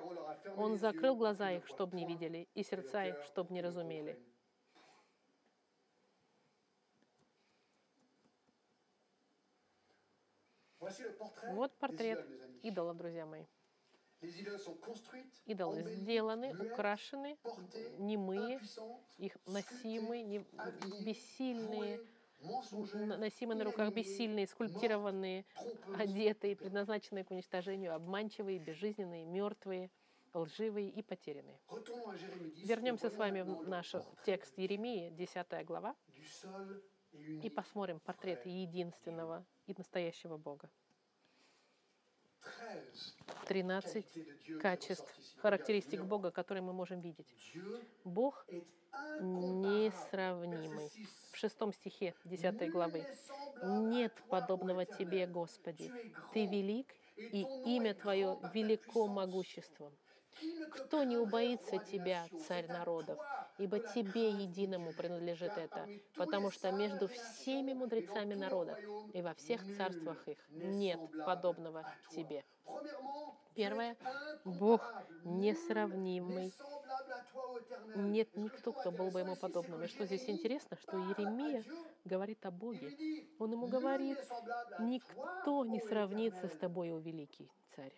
[0.56, 4.18] Он закрыл глаза их, чтобы не видели, и сердца их, чтобы не разумели.
[11.52, 12.26] Вот портрет
[12.68, 13.44] идола, друзья мои.
[15.46, 17.38] Идолы сделаны, украшены,
[17.98, 18.60] немые,
[19.18, 20.44] их носимые, не-
[20.98, 22.00] бессильные,
[22.72, 25.44] носимые на руках бессильные, скульптированные,
[25.92, 29.90] одетые, предназначенные к уничтожению, обманчивые, безжизненные, мертвые,
[30.34, 31.60] лживые и потерянные.
[31.70, 35.94] Retournons à Jérémie 10, Вернемся с вами в наш текст Еремии, 10 глава,
[37.42, 40.68] и посмотрим портрет единственного и настоящего Бога.
[42.58, 47.26] 13 13 qualités de Dieu qui качеств, характеристик Бога, которые мы можем видеть.
[48.04, 48.46] Бог
[49.20, 50.86] несравнимый.
[50.86, 51.32] Verset 6.
[51.32, 53.04] В шестом стихе 10 главы.
[53.62, 55.26] Нет подобного Тебе.
[55.26, 55.92] Господи.
[56.32, 59.92] Ты велик, и имя Твое велико могуществом.
[60.70, 63.18] Кто не убоится Тебя, царь народов?
[63.58, 68.78] Ибо тебе единому принадлежит это, потому что между всеми мудрецами народов
[69.12, 72.44] и во всех царствах их нет подобного тебе.
[73.54, 73.96] Первое.
[74.44, 74.82] Бог
[75.24, 76.52] несравнимый.
[77.94, 79.82] Нет никто, кто был бы ему подобным.
[79.82, 81.64] И что здесь интересно, что Еремия
[82.04, 83.26] говорит о Боге.
[83.38, 84.18] Он ему говорит,
[84.80, 87.94] никто не сравнится с тобой, о великий царь.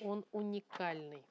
[0.00, 1.22] Он уникальный.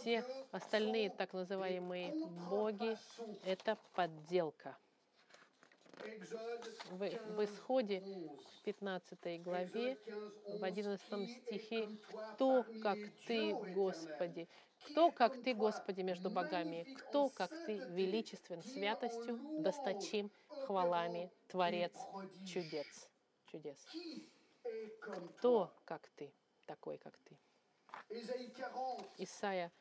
[0.00, 2.14] Все остальные так называемые
[2.50, 2.96] боги—
[3.44, 4.76] это подделка.
[6.90, 9.96] В, в исходе в 15 главе,
[10.48, 11.88] в 11 стихе,
[12.34, 14.48] «Кто, как Ты, Господи?
[14.86, 16.94] Кто, как Ты, Господи, между богами?
[16.98, 21.94] Кто, как Ты, величествен святостью, досточим хвалами, Творец
[22.46, 23.08] чудес?»
[23.54, 23.78] чудес.
[25.00, 26.32] Кто, как Ты,
[26.64, 27.38] такой, как Ты?
[29.18, 29.72] Исайя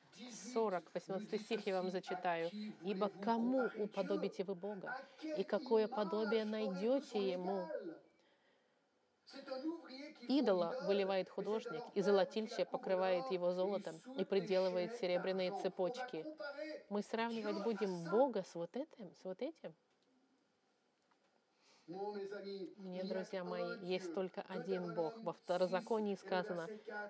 [0.53, 2.49] 40, 18 стих я вам зачитаю.
[2.83, 4.95] «Ибо кому уподобите вы Бога?
[5.37, 7.67] И какое подобие найдете Ему?»
[10.27, 16.25] Идола выливает художник, и золотильщик покрывает его золотом и приделывает серебряные цепочки.
[16.89, 19.73] Мы сравнивать будем Бога с вот этим, с вот этим?
[22.77, 25.17] Мне, друзья мои, есть только один Бог.
[25.23, 26.67] Во второзаконии сказано,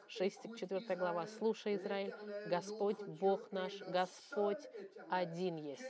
[0.07, 2.13] 6, 4 глава, «Слушай, Израиль,
[2.47, 4.63] Господь, Бог наш, Господь
[5.09, 5.83] один есть.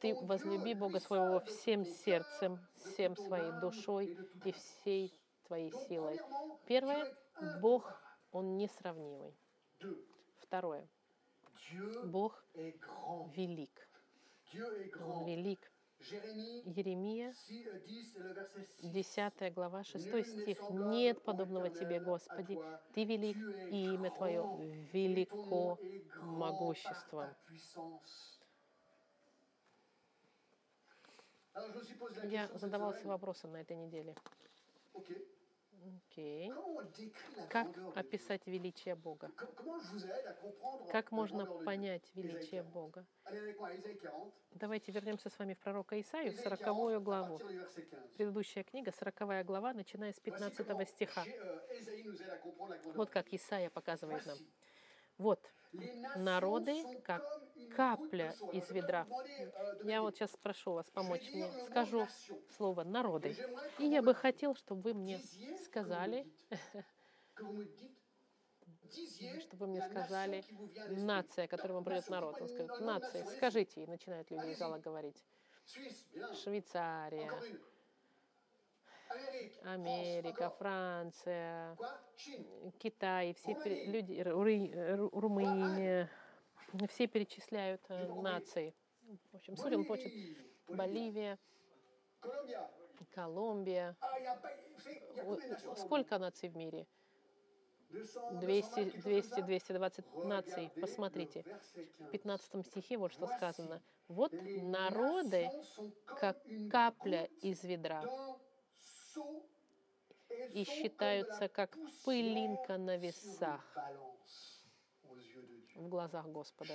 [0.00, 5.12] Ты возлюби Бога своего всем сердцем, всем своей душой и всей
[5.44, 6.20] твоей силой».
[6.66, 7.12] Первое,
[7.60, 7.92] Бог,
[8.32, 9.34] Он несравнимый.
[10.38, 10.88] Второе,
[12.04, 12.44] Бог
[13.34, 13.88] велик.
[15.00, 15.70] Он велик.
[16.00, 17.34] Еремия,
[18.82, 20.58] 10 глава, 6 стих.
[20.70, 22.58] «Нет подобного Тебе, Господи,
[22.94, 23.36] Ты велик,
[23.70, 24.42] и имя Твое
[24.92, 25.78] велико
[26.22, 27.34] могуществом».
[32.24, 34.14] Я задавался вопросом на этой неделе.
[35.86, 36.52] Окей.
[37.48, 39.30] Как описать величие Бога?
[40.90, 43.06] Как можно понять величие Бога?
[44.52, 47.40] Давайте вернемся с вами в пророка Исаию, 40 главу.
[48.16, 51.24] Предыдущая книга, 40 глава, начиная с 15 стиха.
[52.94, 54.38] Вот как Исаия показывает нам.
[55.20, 55.52] Вот,
[56.16, 57.22] народы, как
[57.76, 59.06] капля из ведра.
[59.84, 61.52] Я вот сейчас прошу вас помочь мне.
[61.66, 62.06] Скажу
[62.56, 63.36] слово «народы».
[63.78, 65.20] И я бы хотел, чтобы вы мне
[65.62, 66.26] сказали,
[69.40, 70.42] чтобы вы мне сказали
[70.88, 72.40] нация, которая вам придет народ.
[72.40, 75.22] Он скажет, нация, скажите, и начинают люди из зала говорить.
[76.42, 77.30] Швейцария,
[79.64, 81.76] Америка, Франция,
[82.78, 83.54] Китай, все
[83.86, 84.20] люди,
[85.12, 86.10] Румыния,
[86.88, 88.74] все перечисляют э, нации.
[89.32, 90.12] В общем, Сурин хочет
[90.68, 91.38] Боливия,
[93.14, 93.96] Колумбия.
[95.76, 96.86] Сколько наций в мире?
[97.90, 100.70] 200, 200, 220 наций.
[100.80, 101.44] Посмотрите,
[101.98, 103.82] в 15 стихе вот что сказано.
[104.08, 105.50] Вот народы,
[106.06, 106.36] как
[106.70, 108.04] капля из ведра,
[110.52, 113.64] и считаются как пылинка на весах
[115.74, 116.74] в глазах Господа.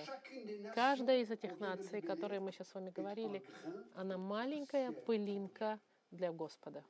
[0.73, 3.43] Каждая из этих наций, которые мы сейчас с вами говорили,
[3.93, 5.79] она маленькая пылинка
[6.11, 6.83] для Господа.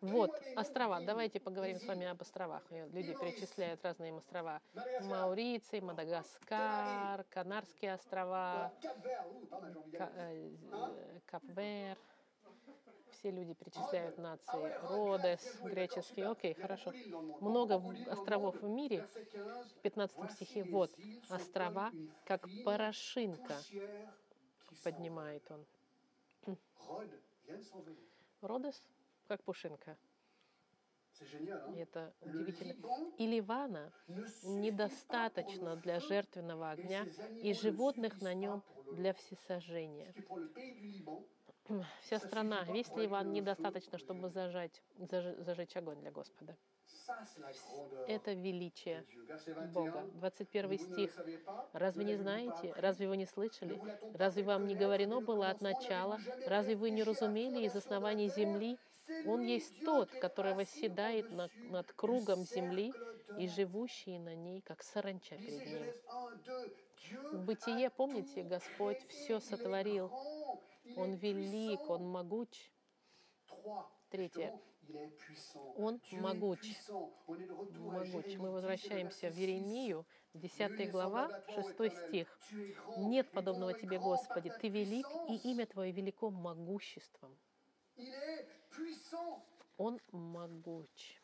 [0.00, 1.00] Вот, острова.
[1.00, 2.62] Давайте поговорим с вами об островах.
[2.70, 4.60] Люди перечисляют разные им острова.
[5.02, 8.72] Мауриций, Мадагаскар, Канарские острова,
[11.26, 11.98] Капвер
[13.22, 14.74] все люди перечисляют нации.
[14.88, 16.92] Родес, греческий, окей, хорошо.
[17.40, 17.80] Много
[18.10, 19.06] островов в мире,
[19.76, 20.90] в 15 стихе, вот,
[21.30, 21.92] острова,
[22.24, 23.54] как порошинка,
[24.82, 26.56] поднимает он.
[28.40, 28.82] Родес,
[29.28, 29.96] как пушинка.
[31.76, 32.74] Это удивительно.
[33.18, 33.92] И Ливана
[34.42, 37.06] недостаточно для жертвенного огня
[37.40, 40.12] и животных на нем для всесожжения.
[42.02, 46.56] Вся страна, весь Ливан недостаточно, чтобы зажать, заж, зажечь огонь для Господа.
[48.06, 49.04] Это величие
[49.72, 50.04] Бога.
[50.14, 51.18] 21 стих.
[51.72, 52.72] Разве не знаете?
[52.76, 53.80] Разве вы не слышали?
[54.14, 56.18] Разве вам не говорено было от начала?
[56.46, 58.78] Разве вы не разумели из оснований земли?
[59.26, 62.92] Он есть тот, который восседает над, над кругом земли
[63.38, 65.92] и живущий на ней, как саранча перед ним.
[67.32, 70.10] В бытие, помните, Господь все сотворил
[70.96, 72.70] он велик, Он могуч.
[74.10, 74.60] Третье.
[75.76, 76.60] Он могуч.
[77.28, 78.12] Могуч.
[78.14, 79.38] Мы 10, возвращаемся в verset 6.
[79.38, 82.08] Еремию, 10 Nul n'est глава, semblable à toi, 6 Éternel.
[82.08, 82.38] стих.
[82.98, 84.52] Нет подобного Тебе, Господи.
[84.60, 87.38] Ты велик, и имя Твое велико могуществом.
[89.76, 91.22] Он могуч.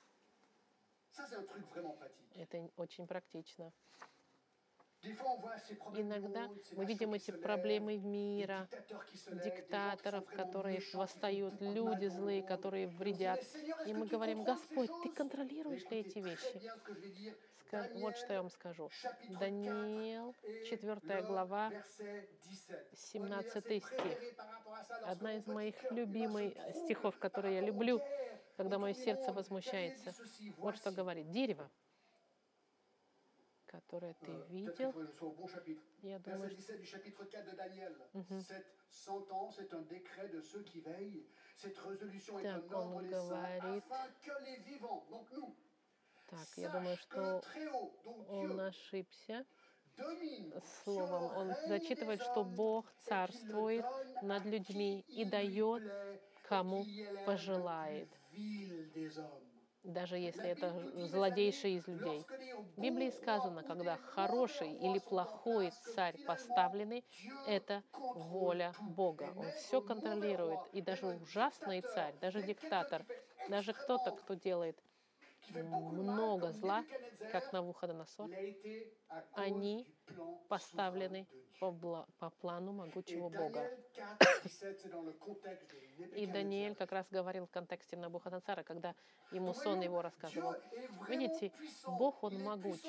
[2.34, 3.72] Это очень практично.
[5.96, 8.68] Иногда мы видим эти проблемы des мира,
[9.44, 13.40] диктаторов, которые восстают, люди злые, которые вредят.
[13.40, 16.60] «Mais Seigneur, est-ce И мы говорим, Господь, Ты choses?» контролируешь ли эти вещи?
[17.70, 18.90] Ска- Вот что я вам скажу.
[19.40, 20.34] Даниил,
[20.70, 21.70] 4 глава,
[22.94, 24.18] 17 стих.
[25.04, 26.54] Одна из моих любимых
[26.84, 28.00] стихов, которые я люблю,
[28.56, 30.14] когда мое сердце возмущается.
[30.56, 31.30] Вот что говорит.
[31.30, 31.68] Дерево,
[33.68, 34.92] которое ты видел,
[36.02, 37.94] я думаю, что 17 du chapitre 4 de Daniel.
[38.14, 38.40] Mhm.
[38.40, 41.26] Cette sentence est un décret de ceux qui veillent.
[41.56, 43.84] Cette résolution est Так, он говорит.
[46.26, 47.42] так, я думаю, что
[48.28, 49.46] он ошибся
[50.84, 51.36] словом.
[51.36, 53.84] Он зачитывает, что Бог царствует
[54.22, 55.82] над людьми и дает,
[56.48, 56.84] кому
[57.26, 58.08] пожелает,
[59.84, 60.72] даже если это
[61.06, 62.26] злодейший из людей.
[62.76, 67.04] В Библии сказано, когда хороший или плохой царь поставленный,
[67.44, 67.82] это
[68.14, 68.74] воля.
[68.80, 69.32] Бога.
[69.36, 70.66] Он все контролирует.
[70.72, 73.06] И даже ужасный царь, даже диктатор,
[73.46, 74.78] даже кто-то, кто делает
[75.50, 76.84] много зла,
[77.32, 79.86] как Навуходоносор, à cause они
[80.48, 81.26] поставлены
[81.60, 83.60] по, по плану могучего Бога.
[83.60, 87.96] Daniel 4, 17, c'est dans le contexte de И Даниэль как раз говорил в контексте
[87.96, 88.94] Навуходоносора, когда
[89.32, 90.54] ему сон его рассказывал.
[91.08, 91.52] Видите.
[91.86, 92.80] Бог, Он могуч.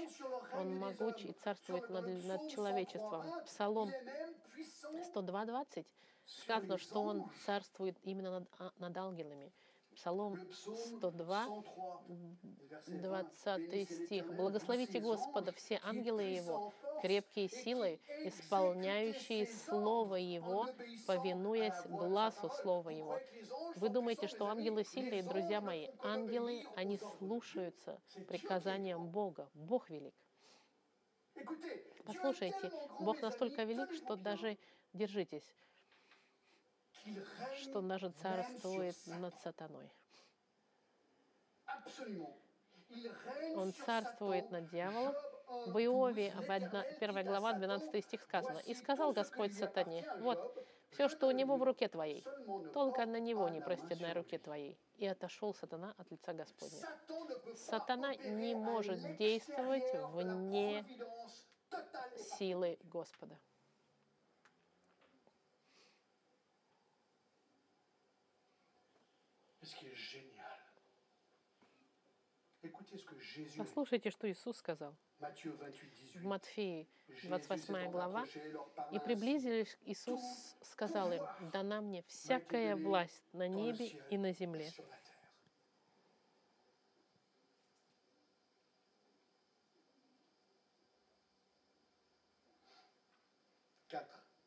[0.54, 3.22] Он могуч и царствует над, над человечеством.
[3.22, 5.86] 103.1, Псалом il est même puissant 102.20
[6.26, 9.52] sur сказано, что Он царствует именно над, а- над ангелами.
[9.96, 12.38] Псалом Le psaume 102, 103,
[12.70, 13.02] verset 20.
[13.02, 14.36] 20 Bénissez стих.
[14.36, 20.68] «Благословите Господа, все ангелы Его, крепкие силой, exécutent исполняющие Слово Его,
[21.06, 22.50] повинуясь глазу.
[22.62, 23.20] Слова Его».
[23.76, 25.88] Вы думаете, что ангелы сильные, друзья мои?
[26.02, 29.08] Ангелы, они слушаются приказаниям.
[29.08, 29.50] Бога.
[29.54, 30.14] Бог велик.
[32.06, 34.58] Послушайте, Бог настолько велик, что даже,
[34.94, 35.50] держитесь,
[37.62, 39.90] что sur царствует над сатаной.
[43.56, 45.14] Он царствует над дьяволом.
[45.50, 48.60] 1, В Иове, 12, в одна- l'Éternel первая dit à глава, Satan, 12 стих сказано.
[48.60, 52.24] «И «Voici сказал Господь сатане, вот, все, что у него в руке твоей,
[52.74, 54.40] только на него не простит на руке lui».
[54.40, 54.80] твоей».
[54.98, 56.88] И отошел сатана от лица Господня.
[57.56, 60.86] Сатана не может действовать вне
[62.38, 63.38] силы Господа.
[73.58, 76.16] Послушайте, что Иисус сказал Matthieu 28, 18.
[76.16, 78.26] в Матфеи Jésus 28 s'étant глава.
[78.92, 80.22] И приблизились, Иисус
[80.62, 84.72] сказал им, «Дана мне всякая власть на небе и на земле».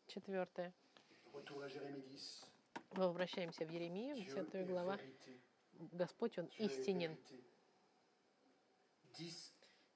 [0.06, 0.74] Четвертое.
[1.32, 2.44] Retour à Jérémie 10.
[2.92, 4.98] Мы возвращаемся в Еремию, Dieu 10 est глава.
[5.92, 7.16] Господь, Он истинен.
[9.18, 9.24] Vérité.
[9.24, 9.54] 10.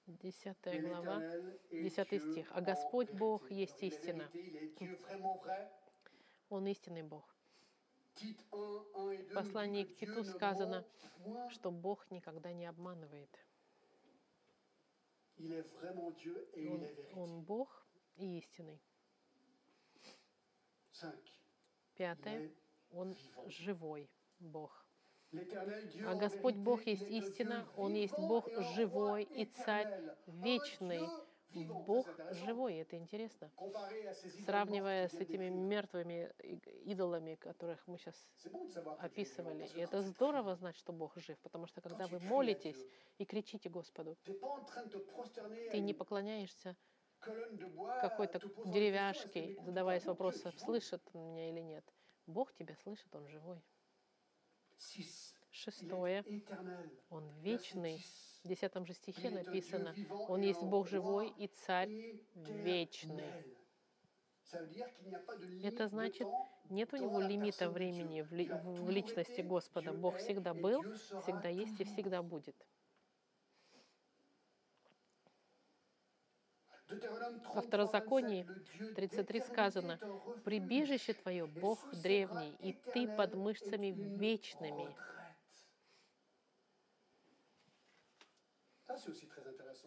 [0.09, 1.19] 10 Et глава.
[1.19, 2.53] l'Éternel est десятый Dieu стих.
[2.55, 4.29] А Господь Бог есть истина.
[6.49, 7.35] Он истинный Бог.
[8.15, 10.87] Тит 1, 1 et 2 В послании к Титу сказано,
[11.51, 13.29] что Бог никогда не обманывает.
[15.39, 17.87] Он, он Бог
[18.17, 18.81] и истинный.
[21.01, 21.15] 5.
[21.95, 22.51] Пятое.
[22.91, 23.15] Он
[23.49, 24.09] живой
[24.39, 24.86] Бог.
[26.07, 29.89] А Господь Бог есть истина, Он есть Бог живой и царь
[30.27, 31.09] вечный.
[31.87, 33.51] Бог живой, это интересно.
[34.45, 36.31] Сравнивая с этими мертвыми
[36.85, 38.29] идолами, которых мы сейчас
[38.99, 39.67] описывали.
[39.75, 42.85] И это здорово знать, что Бог жив, потому что когда вы молитесь
[43.19, 46.77] и кричите Господу, ты не поклоняешься
[47.21, 51.85] какой-то деревяшке, задаваясь вопросом, слышит он меня или нет.
[52.27, 53.63] Бог тебя слышит, Он живой.
[55.51, 56.25] Шестое.
[57.11, 57.97] Он вечный.
[57.97, 58.05] 10.
[58.45, 59.95] В десятом же стихе написано,
[60.29, 61.91] Он есть Бог живой и Царь
[62.35, 63.45] вечный.
[65.65, 66.29] Это значит,
[66.71, 68.51] нет у него лимита времени в, ли-
[68.89, 69.93] личности Господа.
[69.93, 70.83] Бог всегда был,
[71.23, 72.55] всегда есть и всегда будет.
[77.27, 79.99] Во 33, Второзаконии 27, le Dieu 33 d'éternité сказано,
[80.45, 84.95] «Прибежище твое, Бог древний, и ты под мышцами вечными».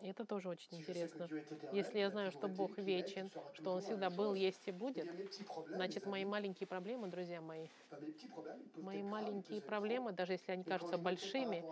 [0.02, 1.28] это тоже очень интересно.
[1.72, 5.08] Если я знаю, что Бог вечен, что Он всегда был, есть и eh будет,
[5.68, 7.68] значит, мои маленькие проблемы, друзья мои,
[8.76, 11.64] мои маленькие проблемы, даже если они кажутся большими,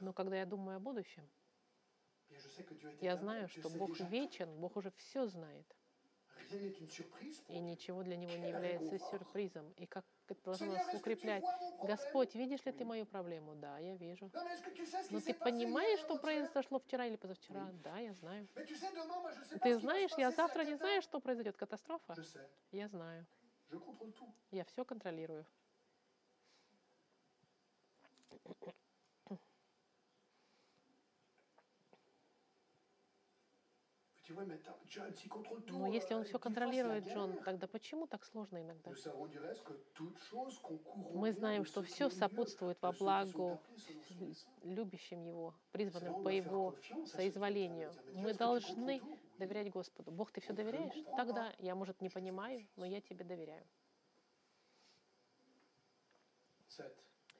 [0.00, 1.28] но когда я думаю о будущем,
[3.00, 5.66] я знаю, что Бог вечен, Бог уже все знает,
[7.48, 9.72] и ничего для Него не является сюрпризом.
[9.76, 11.44] И как это должно нас укреплять?
[11.82, 13.54] Господь, видишь ли ты мою проблему?
[13.54, 14.30] Да, я вижу.
[15.10, 17.70] Но s'est ты понимаешь, что произошло вчера или позавчера?
[17.82, 18.46] Да, я знаю.
[19.62, 21.56] Ты знаешь, я завтра не знаю, что произойдет.
[21.56, 22.14] Катастрофа?
[22.72, 23.26] Я знаю.
[24.50, 25.44] Я все контролирую.
[35.68, 38.90] Но если euh, он все контролирует, Джон, тогда почему так сложно иногда?
[41.12, 43.58] Мы знаем, что все сопутствует во dessein.
[44.62, 46.74] любящим Его, призванным по Его
[47.06, 47.92] соизволению.
[48.14, 49.00] Мы должны
[49.38, 50.10] доверять Господу.
[50.10, 50.94] Бог, ты все доверяешь?
[51.16, 53.64] Тогда я, может, не понимаю, но я тебе доверяю.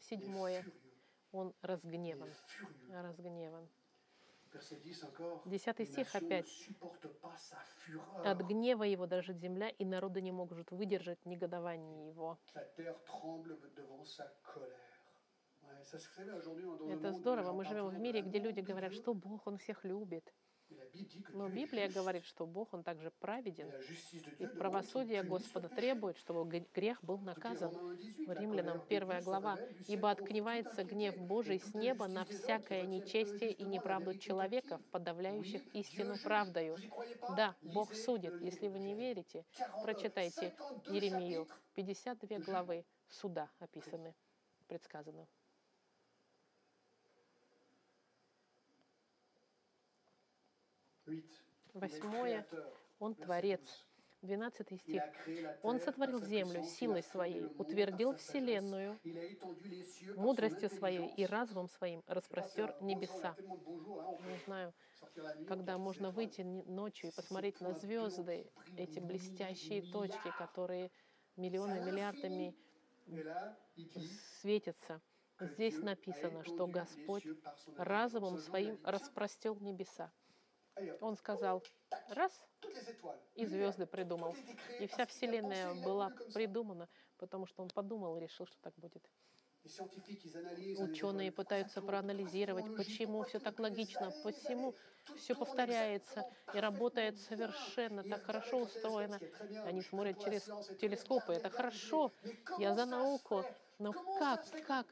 [0.00, 0.64] Седьмое.
[1.32, 2.30] Он разгневан.
[2.90, 3.68] Разгневан.
[4.54, 5.40] Verset 10 encore.
[5.46, 6.68] Десятый стих опять.
[8.24, 12.38] От гнева его дрожит земля, и народы не могут выдержать негодование его.
[16.88, 17.52] Это здорово.
[17.52, 20.32] Мы живем в мире, где люди говорят, что Бог, Он всех любит.
[21.30, 23.70] Но Библия говорит, что Бог, Он также праведен.
[24.38, 27.72] И правосудие Господа требует, чтобы грех был наказан.
[27.74, 29.58] Romains 1, 18, la Римлянам colère de 1 Dieu se глава.
[29.88, 36.76] «Ибо открывается гнев Божий с неба на всякое нечестие и неправду человеков, подавляющих истину правдою».
[37.36, 38.40] Да, Бог судит.
[38.40, 41.42] Если вы не верите, 40, прочитайте 52 Еремию.
[41.42, 41.64] chapitres.
[41.74, 44.14] 52 главы суда описаны,
[44.68, 45.26] предсказано.
[51.74, 52.46] Восьмое.
[52.98, 53.60] Он творец.
[53.60, 53.94] 12.
[54.24, 55.02] 12 Il стих.
[55.62, 58.98] Он сотворил землю силой своей, утвердил вселенную
[60.16, 63.36] мудростью своей и разумом своим, распростер небеса.
[63.38, 64.72] Не знаю,
[65.46, 70.90] когда можно выйти ночью и посмотреть на звезды, эти блестящие точки, которые
[71.36, 72.56] миллионы, миллиардами
[74.40, 75.00] светятся.
[75.40, 77.26] Здесь написано, что Господь
[77.76, 80.12] разумом своим распростел небеса.
[81.00, 81.62] Он сказал,
[82.08, 82.44] раз,
[83.34, 84.34] и звезды придумал.
[84.80, 89.02] И вся Вселенная была придумана, потому что он подумал и решил, что так будет.
[90.78, 94.74] Ученые пытаются проанализировать, почему все так логично, почему
[95.16, 99.18] все повторяется и работает совершенно так хорошо устроено.
[99.64, 100.42] Они смотрят через
[100.78, 102.12] телескопы, это хорошо.
[102.58, 103.44] Я за науку.
[103.78, 104.86] Но как, как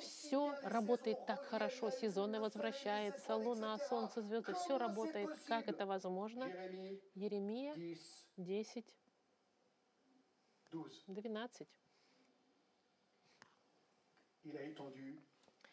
[0.00, 5.30] все работает так хорошо, сезоны возвращаются, луна, солнце, звезды, все работает.
[5.46, 6.44] Как это возможно?
[7.14, 7.96] Еремия 10,
[8.36, 8.96] 10,
[10.72, 11.04] 12.
[11.06, 11.68] 12.
[14.44, 15.20] Il a étendu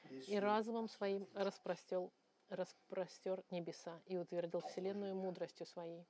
[0.09, 2.11] les И разумом своим распростел,
[2.49, 6.05] распростер небеса и утвердил вселенную мудростью своей.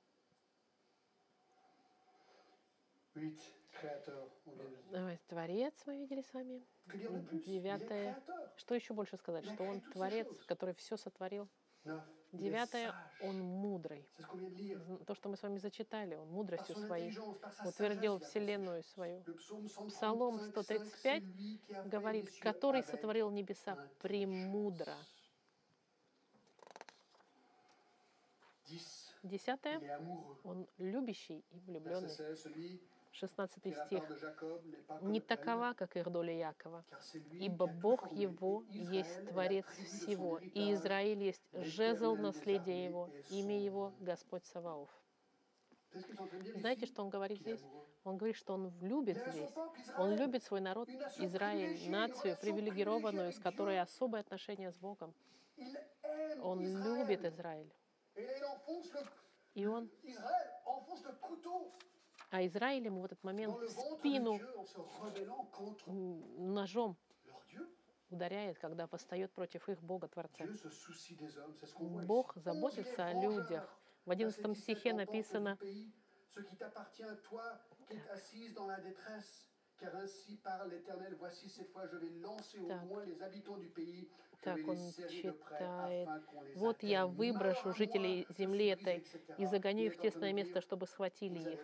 [4.90, 6.62] Давай, Творец мы видели с вами.
[7.46, 8.22] Девятое.
[8.56, 9.44] Что еще больше сказать?
[9.44, 11.48] Что он творец, который все сотворил.
[12.32, 14.08] Девятое, он мудрый.
[15.06, 19.22] То, что мы с вами зачитали, он мудростью son своей sa утвердил вселенную свою.
[19.22, 23.76] Le psaume 135, Псалом 5, 135 c'est lui qui a fait Говорит, который сотворил небеса
[24.00, 24.96] премудро.
[29.22, 29.80] Десятое,
[30.42, 32.10] он любящий и влюбленный.
[33.14, 35.02] 16, celui qui Шестнадцатый est la стих.
[35.02, 36.84] Не такова, как их доля Якова,
[37.32, 40.72] ибо Бог его есть Творец всего, и.
[40.72, 43.92] Израиль есть жезл наследия его, имя его.
[44.00, 44.90] Господь Саваоф.
[46.56, 47.62] Знаете, что он говорит здесь?
[48.02, 49.50] Он говорит, что он любит здесь.
[49.96, 50.88] Он любит свой народ
[51.18, 55.14] Израиль, нацию привилегированную, с которой особое отношение с Богом.
[56.42, 57.72] Он любит Израиль.
[59.54, 59.88] И он,
[62.34, 64.40] А Израиль ему в этот момент в спину
[66.36, 66.96] ножом
[68.10, 70.44] ударяет, когда восстает против их Бога Творца.
[71.78, 73.72] Бог заботится о людях.
[74.04, 75.56] В Verset 11 17, стихе написано,
[79.76, 83.68] Car ainsi parle l'Éternel, voici cette fois je vais lancer au loin les habitants du
[83.68, 84.08] pays,
[84.44, 89.04] je vais les serrer de près afin qu'on les Вот я выброшу жителей земли этой
[89.36, 91.60] и загоню их в тесное место, чтобы схватили их.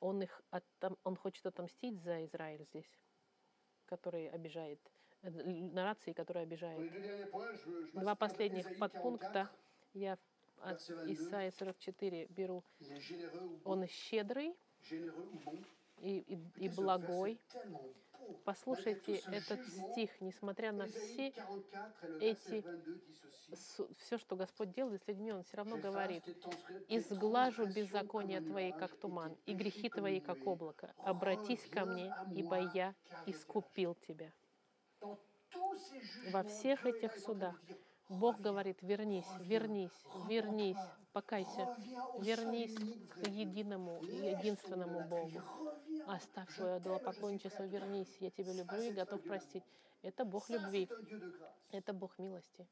[0.00, 2.98] Он их оттам- он хочет отомстить за Израиль здесь,
[3.86, 4.80] который обижает,
[5.22, 7.92] э, нарации, les обижает.
[7.94, 9.50] Два последних подпункта
[9.92, 9.94] 44.
[9.94, 10.18] я
[10.60, 11.12] от Verset 22.
[11.12, 12.64] Исаия 44 беру.
[13.64, 14.56] Он щедрый
[16.00, 17.40] и, и, и благой.
[18.44, 23.14] Послушайте этот стих, несмотря на все, 44 et le эти verset 22 dit
[23.50, 23.94] ceci.
[23.96, 26.22] все, что Господь делает с людьми, Он все равно говорит,
[26.88, 30.92] «Изглажу un твои, как туман, и грехи твои, как облако.
[30.98, 32.94] Обратись ко мне, ибо я
[33.26, 34.32] искупил тебя».
[36.30, 37.56] Во всех этих судах
[38.08, 40.76] Бог «Reviens, говорит, вернись, вернись, вернись,
[41.12, 41.76] покайся,
[42.20, 42.74] вернись
[43.10, 45.42] к единому единственному Богу.
[46.06, 49.64] Оставь свое идолопоклонничество, вернись, я тебя люблю и готов простить.
[50.02, 50.88] Это Бог любви,
[51.70, 52.66] это Бог милости.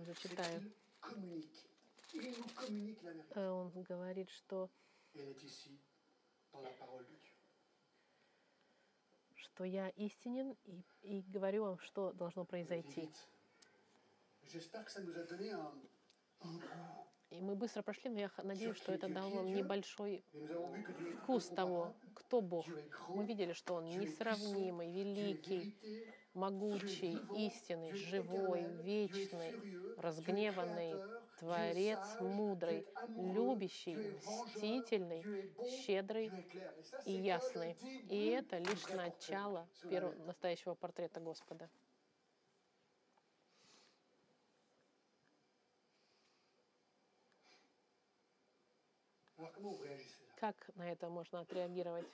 [3.36, 4.70] он э, говорит, что,
[9.36, 13.10] что я истинен и, и говорю вам, что должно произойти.
[17.30, 20.24] И мы быстро прошли, но я надеюсь, что это дало вам небольшой
[21.22, 22.66] вкус того, кто Бог.
[23.10, 25.76] Мы видели, что Он несравнимый, великий,
[26.34, 29.54] могучий, истинный, живой, вечный,
[29.98, 30.96] разгневанный,
[31.40, 35.24] Творец мудрый, любящий, мстительный,
[35.84, 36.32] щедрый
[37.06, 37.78] и ясный.
[38.10, 41.70] И это лишь начало первого настоящего портрета Господа.
[50.40, 52.08] Как на это можно отреагировать?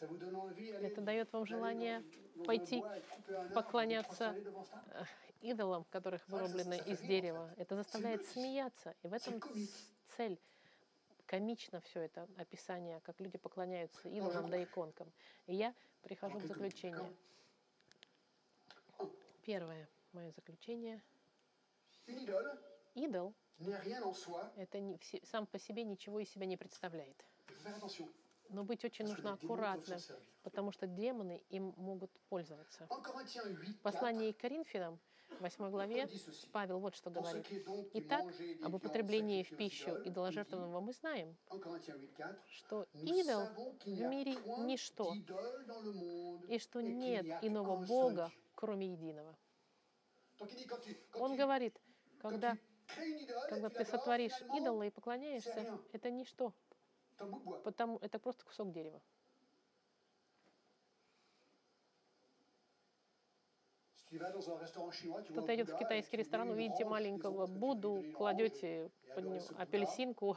[0.00, 2.02] Это дает вам желание
[2.46, 2.82] пойти
[3.54, 5.04] поклоняться э,
[5.42, 7.52] идолам, которых вырублены из дерева.
[7.58, 8.94] Это заставляет смеяться.
[9.02, 9.40] И в этом
[10.16, 10.38] цель.
[11.26, 15.12] Комично все это описание, как люди поклоняются идолам да иконкам.
[15.46, 15.72] И я
[16.02, 17.14] прихожу к заключению.
[19.44, 21.00] Первое мое заключение.
[22.94, 23.32] Идол
[24.56, 27.24] это не, сам по себе ничего из себя не представляет.
[28.48, 30.22] Но быть очень нужно servir.
[30.42, 32.84] потому что демоны им могут пользоваться.
[32.90, 34.98] En Corinthiens 8, В послании к Коринфянам,
[35.38, 36.08] 8 главе.
[36.50, 37.46] Павел вот что говорит.
[37.94, 38.24] Итак,
[38.62, 43.46] об употреблении в пищу идоложертвенного мы знаем, en Corinthiens 8, 4, что идол
[43.84, 44.34] в мире
[44.64, 45.14] ничто,
[46.48, 49.36] и что нет иного Бога, кроме единого.
[51.14, 51.78] Он говорит,
[52.20, 52.56] когда,
[53.48, 56.52] когда ты сотворишь идола и поклоняешься, это ничто,
[57.64, 59.00] потому это просто кусок дерева.
[65.30, 70.36] Кто-то идет в китайский ресторан, увидите маленького Будду, кладете под него апельсинку,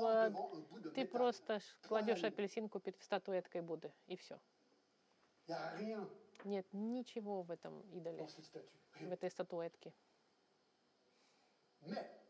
[0.00, 4.40] Под- de ты просто кладешь апельсинку перед статуэткой Будды, и все.
[6.44, 8.26] Нет ничего в этом идоле,
[9.00, 9.92] в этой статуэтке.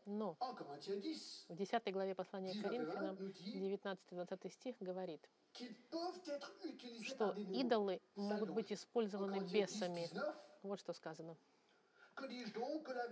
[0.05, 3.79] Но en Corinthiens 10, в 10 главе послания к 19 et 20, Коринфянам, nous dit
[3.81, 5.27] 19-20 стих говорит,
[7.01, 10.07] что идолы могут быть использованы Corinthiens 10, бесами.
[10.07, 11.35] 19, Вот что сказано.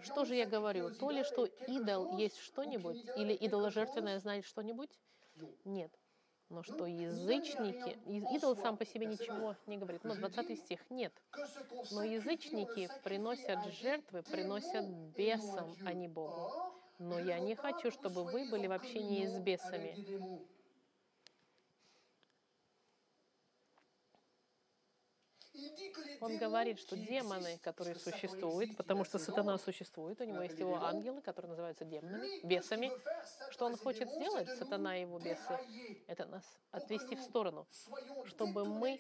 [0.02, 0.94] Что же я говорю?
[0.94, 4.92] То ли, что идол есть что-нибудь, или идоложертвенное знает что-нибудь?
[5.66, 5.92] Нет.
[6.54, 7.98] Но что Ну, не язычники,
[8.36, 10.04] идол сам по себе ничего не говорит.
[10.04, 10.80] Ну, Je 20 dis стих.
[10.92, 11.12] Нет.
[11.92, 14.86] Но язычники приносят жертвы, приносят
[15.18, 16.52] бесам, а не Богу.
[17.00, 19.96] Но я не хочу, чтобы вы были в общении с бесами.
[26.20, 31.22] Он говорит, что демоны, которые существуют, потому что сатана существует, у него есть его ангелы,
[31.22, 32.92] которые называются демонами, бесами.
[33.52, 35.60] Что он хочет сделать, сатана и его бесы?
[36.08, 37.68] Это нас отвести в сторону,
[38.26, 39.00] чтобы мы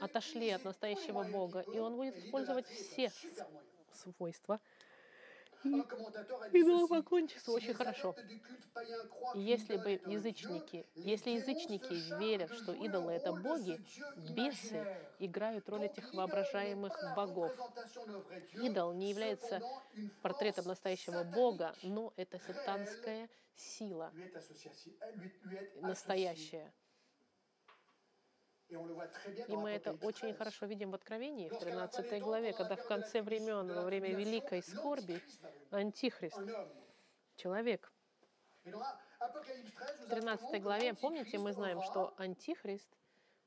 [0.00, 3.10] отошли от настоящего Бога, и он будет использовать все
[3.92, 4.60] свойства
[5.62, 5.82] Ceci,
[6.52, 8.14] идолопоклончества si очень хорошо.
[9.34, 13.80] И если бы язычники, если язычники верят, что идолы это боги,
[14.34, 14.86] бесы
[15.18, 17.52] играют роль этих воображаемых богов.
[18.54, 19.62] Идол не является
[20.22, 24.12] портретом настоящего Бога, но это сатанская сила
[25.80, 26.72] настоящая.
[28.68, 30.38] И мы это очень 13.
[30.38, 35.22] хорошо видим в Откровении, в 13 главе, когда в конце времен, во время великой скорби,
[35.70, 36.40] Антихрист,
[37.36, 37.92] человек,
[38.64, 38.82] Et dans
[39.20, 42.88] Apocalypse 13, в nous apprenons 13 que главе, помните, мы знаем, что Антихрист,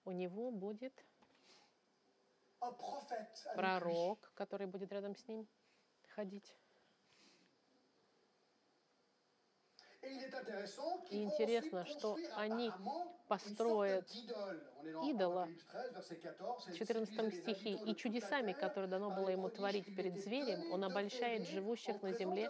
[0.06, 0.94] у него будет
[3.56, 5.46] пророк, который будет рядом с ним
[6.08, 6.56] ходить.
[11.10, 12.72] И интересно, что они
[13.28, 14.10] построят
[15.04, 19.12] идола Apocalypse 13, verset 14, в et 14 séduisez les стихе, и чудесами, которые дано
[19.12, 22.50] было ему творить перед зверем, он обольщает живущих на земле,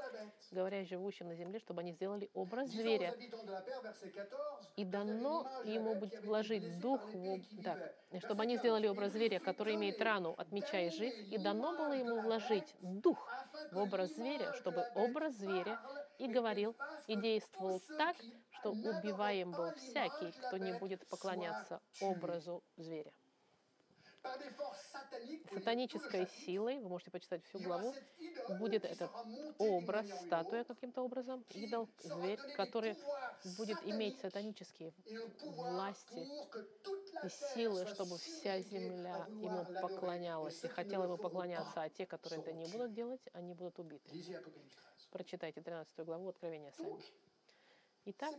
[0.52, 3.12] говоря живущим на земле, чтобы они сделали образ зверя.
[3.12, 8.44] habitants de la terre, verset 14, И дано ему будет вложить дух в так, чтобы
[8.44, 11.76] они 15, сделали «Et образ зверя, который имеет рану от меча и жив, и дано
[11.76, 13.28] было ему вложить дух
[13.72, 15.80] в образ зверя, чтобы образ зверя
[16.20, 16.76] и говорил,
[17.08, 18.16] и действовал так,
[18.52, 23.14] что убиваем был всякий, кто не будет поклоняться образу зверя.
[25.54, 27.96] Сатанической силой, вы можете почитать всю главу,
[28.60, 29.12] будет этот
[29.58, 32.98] образ, статуя каким-то образом, идол, зверь, который
[33.58, 34.94] будет иметь сатанические
[35.42, 36.28] власти
[37.24, 42.52] и силы, чтобы вся земля ему поклонялась и хотела ему поклоняться, а те, которые это
[42.52, 44.10] не будут делать, они будут убиты.
[45.10, 45.12] Lisez Apocalypse 13.
[45.12, 47.04] Прочитайте 13 главу Откровения сами.
[48.06, 48.36] Итак,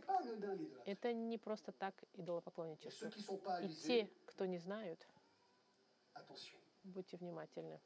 [0.85, 3.11] это не просто так идолопоклонничество.
[3.61, 5.07] И те, кто не знают,
[6.83, 7.79] будьте внимательны.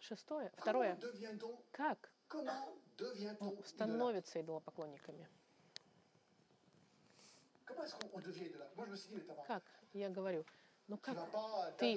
[0.00, 0.52] Шестое.
[0.56, 0.98] Второе.
[1.72, 2.12] Как
[3.64, 5.28] становятся идолопоклонниками?
[9.46, 9.62] Как?
[9.92, 10.44] Я говорю,
[10.88, 11.16] ну как
[11.78, 11.94] ты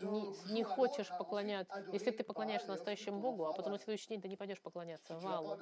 [0.00, 4.28] не, не хочешь поклоняться, если ты поклоняешься настоящему Богу, а потом на следующий день ты
[4.28, 5.18] не пойдешь поклоняться.
[5.18, 5.58] Валу,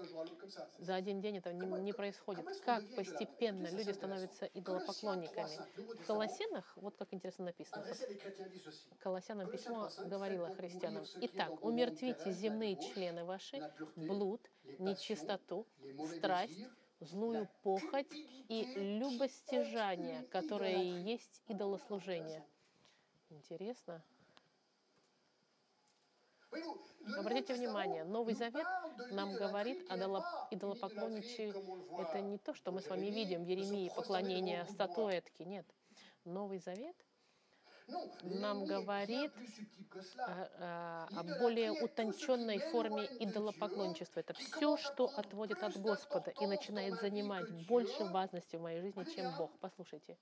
[0.79, 2.47] за один день это не, не происходит.
[2.65, 5.49] Как постепенно люди становятся идолопоклонниками?
[5.77, 7.85] В Колоссянах, вот как интересно написано.
[8.99, 14.41] Колоссянам письмо говорило христианам, «Итак, умертвите земные члены ваши, блуд,
[14.79, 15.67] нечистоту,
[16.17, 16.67] страсть,
[17.01, 18.13] злую похоть
[18.49, 22.45] и любостяжание, которое и есть идолослужение».
[23.31, 24.03] Интересно.
[26.53, 28.67] Le Обратите внимание, Testament Новый nous Завет
[29.13, 29.97] нам говорит о
[30.51, 31.55] идолопоклонничестве.
[31.99, 35.45] Это не то, что мы с вами видим в Еремии, поклонение статуэтке.
[35.45, 35.67] Нет.
[36.25, 36.97] Новый Завет
[38.25, 40.27] нам l'ennemi est bien говорит plus subtil que cela.
[40.61, 44.21] а, а, о более утонченной форме идолопоклонничества.
[44.21, 49.37] Это все, что отводит от Господа и начинает занимать больше важности в моей жизни, чем
[49.37, 49.51] Бог.
[49.61, 50.17] Послушайте,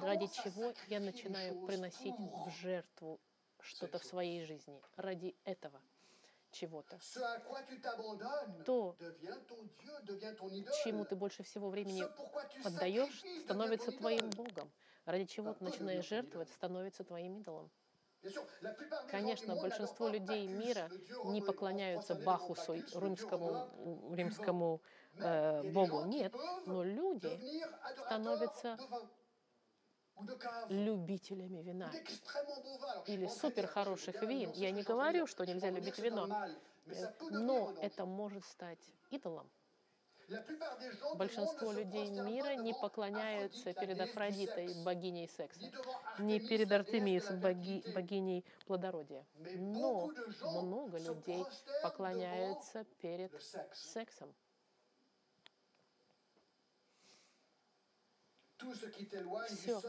[0.00, 3.18] ради чего я начинаю приносить в жертву
[3.60, 4.80] что-то в своей жизни.
[4.96, 5.80] Ради этого
[6.54, 6.98] чего-то.
[8.64, 8.96] То,
[10.84, 12.04] чему ты больше всего времени
[12.64, 14.30] отдаешь, становится твоим.
[14.30, 14.70] Богом.
[15.04, 17.70] Ради чего ты начинаешь жертвовать, становится твоим идолом.
[19.10, 20.90] Конечно, большинство людей мира
[21.26, 24.80] не поклоняются Бахусу, римскому, римскому
[25.18, 26.06] э, богу.
[26.06, 26.34] Нет,
[26.64, 27.38] но люди
[28.06, 28.78] становятся
[30.68, 31.90] любителями вина
[33.06, 34.52] или супер хороших вин.
[34.52, 36.28] Я не говорю, что нельзя любить вино,
[37.30, 38.80] но это может стать
[39.10, 39.50] идолом.
[41.16, 45.70] Большинство людей мира не поклоняются перед Афродитой, богиней секса,
[46.18, 49.24] не перед Артемис, боги- богиней плодородия.
[49.56, 50.10] Но
[50.42, 51.44] много людей
[51.82, 53.32] поклоняются перед
[53.72, 54.34] сексом.
[59.48, 59.80] Все,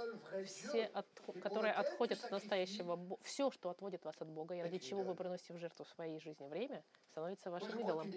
[0.46, 5.04] все, отх- которые отходят от настоящего, все, что отводит вас от Бога, и ради чего
[5.04, 8.12] вы приносите в жертву своей жизни время, становится вашим идолом.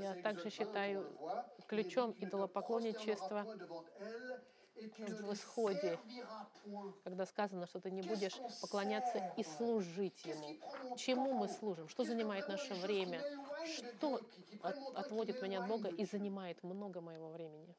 [0.00, 1.18] Я также Exode 20, считаю
[1.66, 3.46] ключом идолопоклонничества
[4.76, 5.98] в Исходе,
[7.04, 10.56] когда сказано, что ты не будешь поклоняться и служить Ему.
[10.96, 11.88] Чему мы служим?
[11.88, 13.20] Что занимает наше время?
[13.66, 14.20] Что
[14.62, 17.74] от- отводит меня от Бога и занимает много моего времени?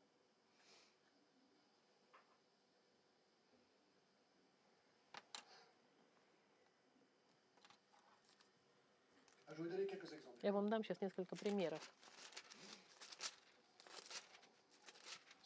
[10.41, 11.81] Я вам дам сейчас несколько примеров.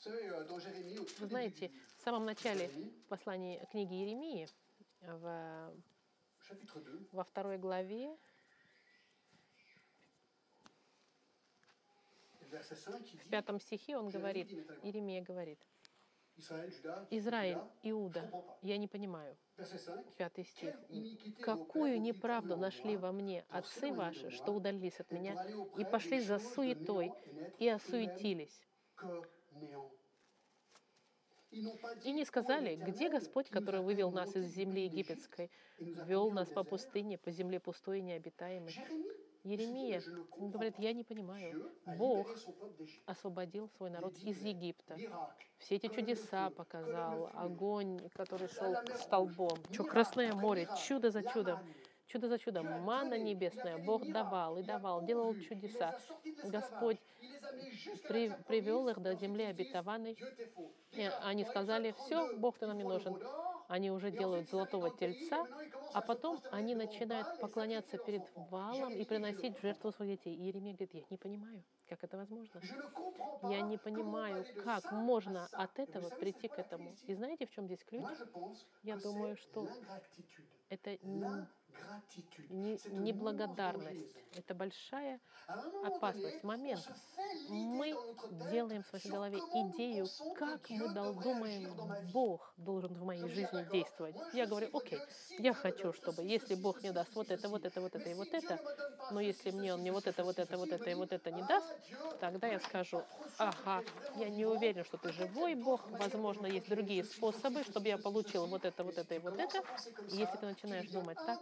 [0.06, 2.70] Вы знаете, в самом начале
[3.08, 4.48] послания книги Иеремии,
[5.02, 5.74] в,
[6.48, 8.16] chapitre 2, во второй главе,
[12.52, 14.52] verset 5, il в пятом стихе он говорит,
[14.84, 15.60] Иеремия говорит,
[17.10, 18.30] Израиль, Иуда,
[18.62, 19.38] я не понимаю.
[19.58, 20.76] Verset 5, Пятый стих.
[21.42, 25.36] Какую неправду нашли во мне отцы ваши, что удалились от меня
[25.78, 27.12] и пошли за суетой
[27.60, 28.68] и осуетились,
[32.04, 37.20] И не сказали, где Господь, который вывел нас из земли египетской, вел нас по пустыне,
[37.20, 38.74] по земле пустой и необитаемой.
[39.44, 40.02] Еремия
[40.38, 41.72] говорит, я не понимаю.
[41.98, 42.28] Бог
[43.06, 44.98] освободил свой народ из Египта.
[45.58, 51.60] Все эти чудеса показал, огонь, который шел столбом, miracle Красное море, чудо за чудом,
[52.08, 55.98] чудо за чудом, манна a небесная, Бог давал и давал, делал чудеса.
[56.46, 56.98] Господь
[58.08, 60.18] при- привел их до земли обетованной.
[60.92, 63.18] И они сказали, все, 32, Бог ты нам не нужен.
[63.68, 65.46] Они уже делают золотого тельца,
[65.94, 70.36] а потом они начинают поклоняться перед валом и приносить жертву своих детей.
[70.36, 72.62] И Иеремия говорит, я не понимаю, как это возможно.
[73.44, 76.96] Я не понимаю, как можно от этого прийти к этому.
[77.08, 78.06] И знаете, в чем здесь ключ?
[78.84, 79.68] Я думаю, что
[80.70, 80.98] это.
[82.50, 84.16] Не- неблагодарность.
[84.36, 85.20] Это большая
[85.82, 86.86] опасность, момент.
[87.48, 88.00] Мы
[88.30, 91.96] делаем в своей голове идею, как мы думаем.
[92.12, 94.16] Бог должен в моей жизни действовать.
[94.32, 95.04] Я говорю, окей,
[95.38, 98.34] я хочу, чтобы если Бог мне даст вот это, вот это, вот это и вот
[98.34, 98.60] это,
[99.10, 101.42] но если мне Он не вот это, вот это, вот это и вот это не
[101.42, 101.68] «Ah, даст,
[102.20, 103.06] тогда я скажу,
[103.38, 108.48] ага, я не уверен, что ты живой Бог, возможно, есть другие способы, чтобы я получил
[108.48, 109.62] вот это, вот это и вот это.
[110.10, 111.40] И если ты начинаешь думать так,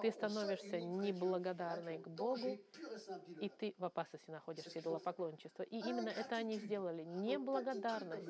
[0.00, 2.58] ты становишься неблагодарной к Богу,
[3.40, 5.62] и ты в опасности находишься C'est идола chose- поклонничества.
[5.62, 7.02] И именно это они сделали.
[7.02, 8.28] Неблагодарность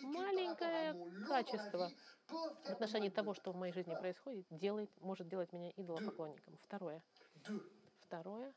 [0.00, 0.94] маленькое
[1.26, 1.90] качество
[2.28, 6.56] в отношении того, что в моей жизни происходит, делает, может делать меня идолопоклонником.
[6.62, 7.02] Второе.
[8.00, 8.54] Второе.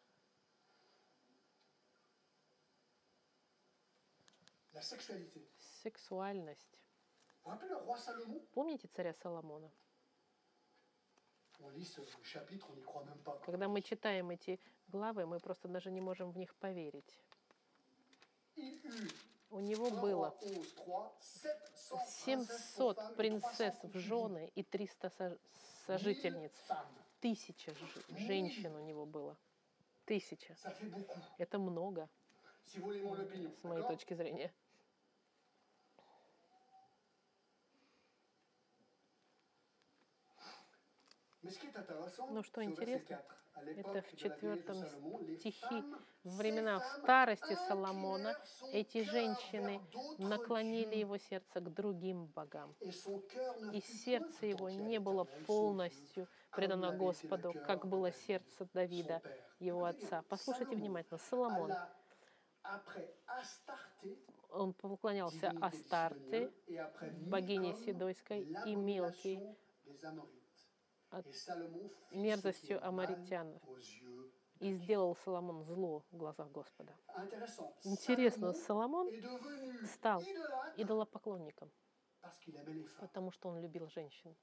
[5.83, 6.81] Сексуальность.
[8.53, 9.71] Помните царя Соломона?
[13.45, 17.19] Когда мы читаем эти главы, мы просто даже не можем в них поверить.
[19.51, 20.85] У него 1 было roi 11, 3,
[22.07, 25.39] 700 700 princesses принцесс в et 300 жены и 300 со- concubines.
[25.87, 26.51] сожительниц.
[26.67, 26.95] 1000 femmes.
[27.19, 27.73] Тысяча
[28.09, 29.35] женщин у него было.
[30.05, 30.55] Тысяча.
[31.37, 32.09] Это много,
[32.65, 34.51] с моей точки зрения.
[41.41, 43.39] Ну, что интересно, 4.
[43.55, 44.85] À Это в четвертом
[45.37, 45.83] стихе.
[46.23, 48.35] В времена femmes старости Соломона
[48.73, 49.81] эти женщины
[50.17, 52.75] наклонили его сердце к другим богам.
[52.81, 59.21] И сердце его не было полностью предано Господу, как было сердце Давида,
[59.59, 60.23] его отца.
[60.27, 61.17] Послушайте внимательно.
[61.17, 61.73] Соломон,
[64.49, 66.51] он поклонялся Астарте,
[67.27, 69.55] богине Сидойской, и Amorites.
[71.11, 71.25] От
[72.11, 73.59] мерзостью est mal амаритян.
[73.67, 74.31] aux yeux.
[74.59, 76.93] И сделал Соломон зло в глазах Господа.
[77.85, 79.09] Интересно, Соломон
[79.85, 80.21] стал
[80.75, 81.71] идолопоклонником,
[82.99, 84.35] потому что он любил женщин.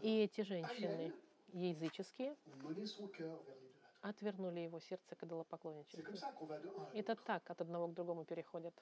[0.00, 1.12] И эти женщины
[1.52, 2.34] языческие
[4.00, 6.48] отвернули его сердце к идолопоклонничеству.
[6.94, 8.74] Это так от одного к другому переходят.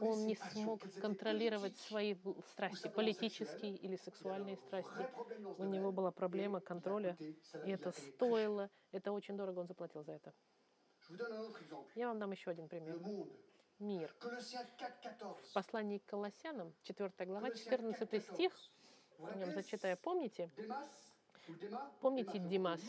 [0.00, 2.16] Он не смог контролировать свои
[2.50, 5.08] страсти, политические или сексуальные страсти.
[5.58, 7.16] У него была проблема контроля,
[7.64, 10.34] и это стоило, это очень дорого он заплатил за это.
[11.94, 12.98] Я вам дам еще один пример.
[13.80, 14.14] Мир.
[14.20, 15.50] Colossiens 4, 14.
[15.50, 18.74] В послании к Колоссянам, 4 глава, Colossiens 14 4, стих, 14.
[19.18, 20.50] Vous в нем зачитаю, помните?
[22.00, 22.80] Помните Димас?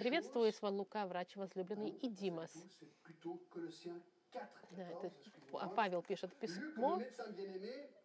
[0.00, 2.52] Приветствую вас, Лука, врач возлюбленный, и Димас.
[4.30, 5.10] C'est plutôt Colossiens 4, Да, 14, это
[5.60, 7.00] а Павел пишет письмо,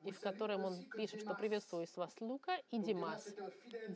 [0.04, 3.34] и в котором он пишет, что приветствую вас Лука и Димас.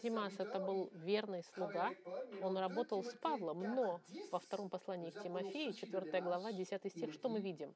[0.02, 1.92] Димас это был верный слуга,
[2.42, 5.76] он dans 2 работал с Павлом, 4, но 10, во втором послании к Тимофею, apprenons
[5.76, 7.74] ceci de 4 глава, Démas, 10 стих, что мы видим?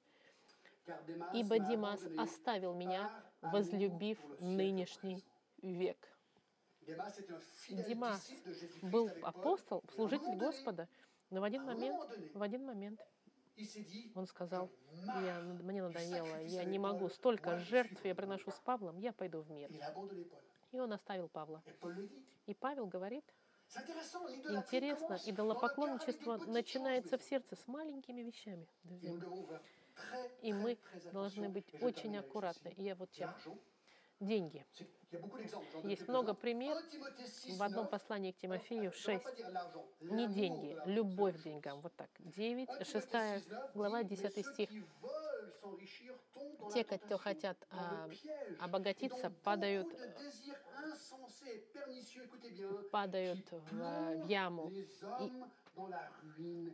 [1.33, 3.09] «Ибо Димас оставил меня,
[3.41, 5.31] возлюбив нынешний présent».
[5.61, 5.97] век».
[7.69, 8.31] Димас
[8.81, 10.87] был апостол, служитель Господа,
[11.29, 12.01] но в один момент,
[12.33, 12.99] в один момент
[14.15, 18.55] он сказал, «J'en ai я, мне надоело, я не могу, столько жертв я приношу Dieu».
[18.55, 19.69] с Павлом, я пойду в мир.
[20.71, 21.63] И он оставил Павла.
[22.45, 23.25] И Павел говорит,
[24.49, 29.11] интересно, идолопоклонничество начинается в сердце с маленькими вещами, друзья.
[30.41, 30.77] И мы
[31.11, 32.73] должны быть очень аккуратны.
[32.77, 33.33] И я вот чем.
[34.21, 34.63] Деньги.
[35.83, 39.19] Есть много примеров 1 Timothée 6, в одном 9, послании к Тимофею je ne vais
[39.19, 39.23] 6.
[39.23, 41.81] pas dire l'argent, Не деньги, любовь к деньгам.
[41.81, 42.09] Вот так.
[42.19, 44.69] 9, 1 6 Timothée 6, 9 глава, dit, «Mais 10 ceux стих.
[46.71, 48.07] Те, кто хотят а,
[48.59, 49.87] обогатиться, падают,
[52.91, 54.71] падают в, яму
[55.19, 55.31] les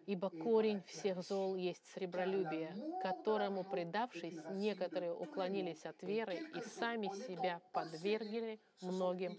[0.05, 7.61] Ибо корень всех зол есть сребролюбие, которому, предавшись, некоторые уклонились от веры и сами себя
[7.73, 9.37] подвергли многим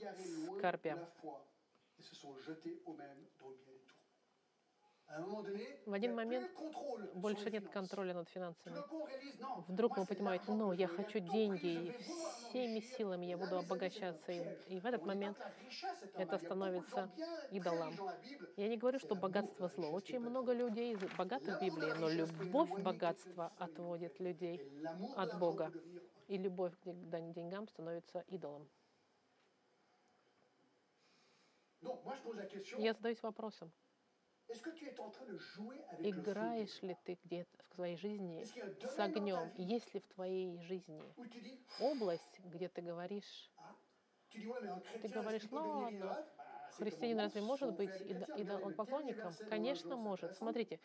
[0.57, 1.01] скорбям.
[5.87, 6.51] В один момент
[7.15, 8.77] Больше нет контроля над финансами.
[9.67, 11.93] Вдруг мы понимаем, ну, я хочу деньги и
[12.49, 14.33] всеми силами я буду обогащаться.
[14.33, 15.37] И, и в этот момент
[16.15, 17.11] это становится
[17.51, 17.95] идолом.
[18.57, 19.91] Я не говорю, что богатство зло.
[19.91, 24.61] Очень много людей богатых в Библии, но любовь к богатству отводит людей,
[25.17, 25.73] от Бога.
[26.29, 28.69] и любовь к ден- деньгам становится идолом.
[32.77, 33.73] Я задаюсь вопросом,
[36.03, 38.49] играешь ли ты где-то в своей жизни
[38.83, 39.53] с огнем?
[39.57, 41.15] Есть ли в твоей жизни
[41.79, 43.51] область, где ты говоришь,
[44.35, 46.19] chrétien, est-ce говоришь, ну ладно,
[46.79, 48.03] христианин разве может быть
[48.35, 49.37] идолопоклонником?
[49.49, 50.35] Конечно, может.
[50.37, 50.81] Смотрите,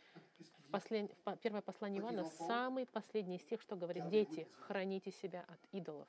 [0.57, 4.55] в послед- в первое послание Ивана, самый последний стих, что говорит, дети, des idoles».
[4.67, 6.07] храните себя от идолов.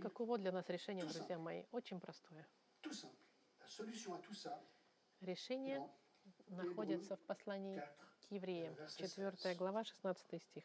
[0.00, 1.64] Каково для нас решение, друзья мои?
[1.72, 2.46] Очень простое.
[5.20, 5.88] Решение
[6.48, 7.96] находится в послании 4.
[8.20, 9.56] к евреям, Verset 4 16.
[9.56, 10.64] глава, 16 стих.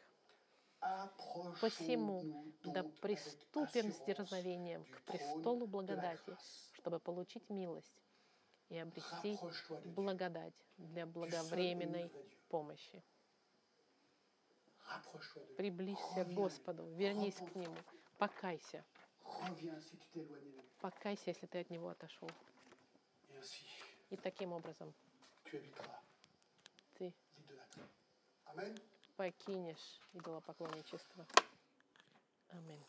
[1.60, 2.22] Посему
[2.64, 6.36] да приступим с дерзновением к престолу благодати,
[6.74, 8.02] чтобы получить милость
[8.68, 9.38] и обрести
[9.84, 12.12] благодать для благовременной
[12.48, 13.02] помощи.
[15.56, 16.28] Приблизься к.
[16.32, 17.76] Господу, вернись к Нему,
[18.18, 18.84] покайся.
[20.80, 22.30] Покайся, если ты от Него отошел.
[24.10, 24.92] И таким образом.
[26.94, 27.12] Ты
[29.16, 31.26] покинешь идолопоклонничество.
[32.50, 32.84] Аминь.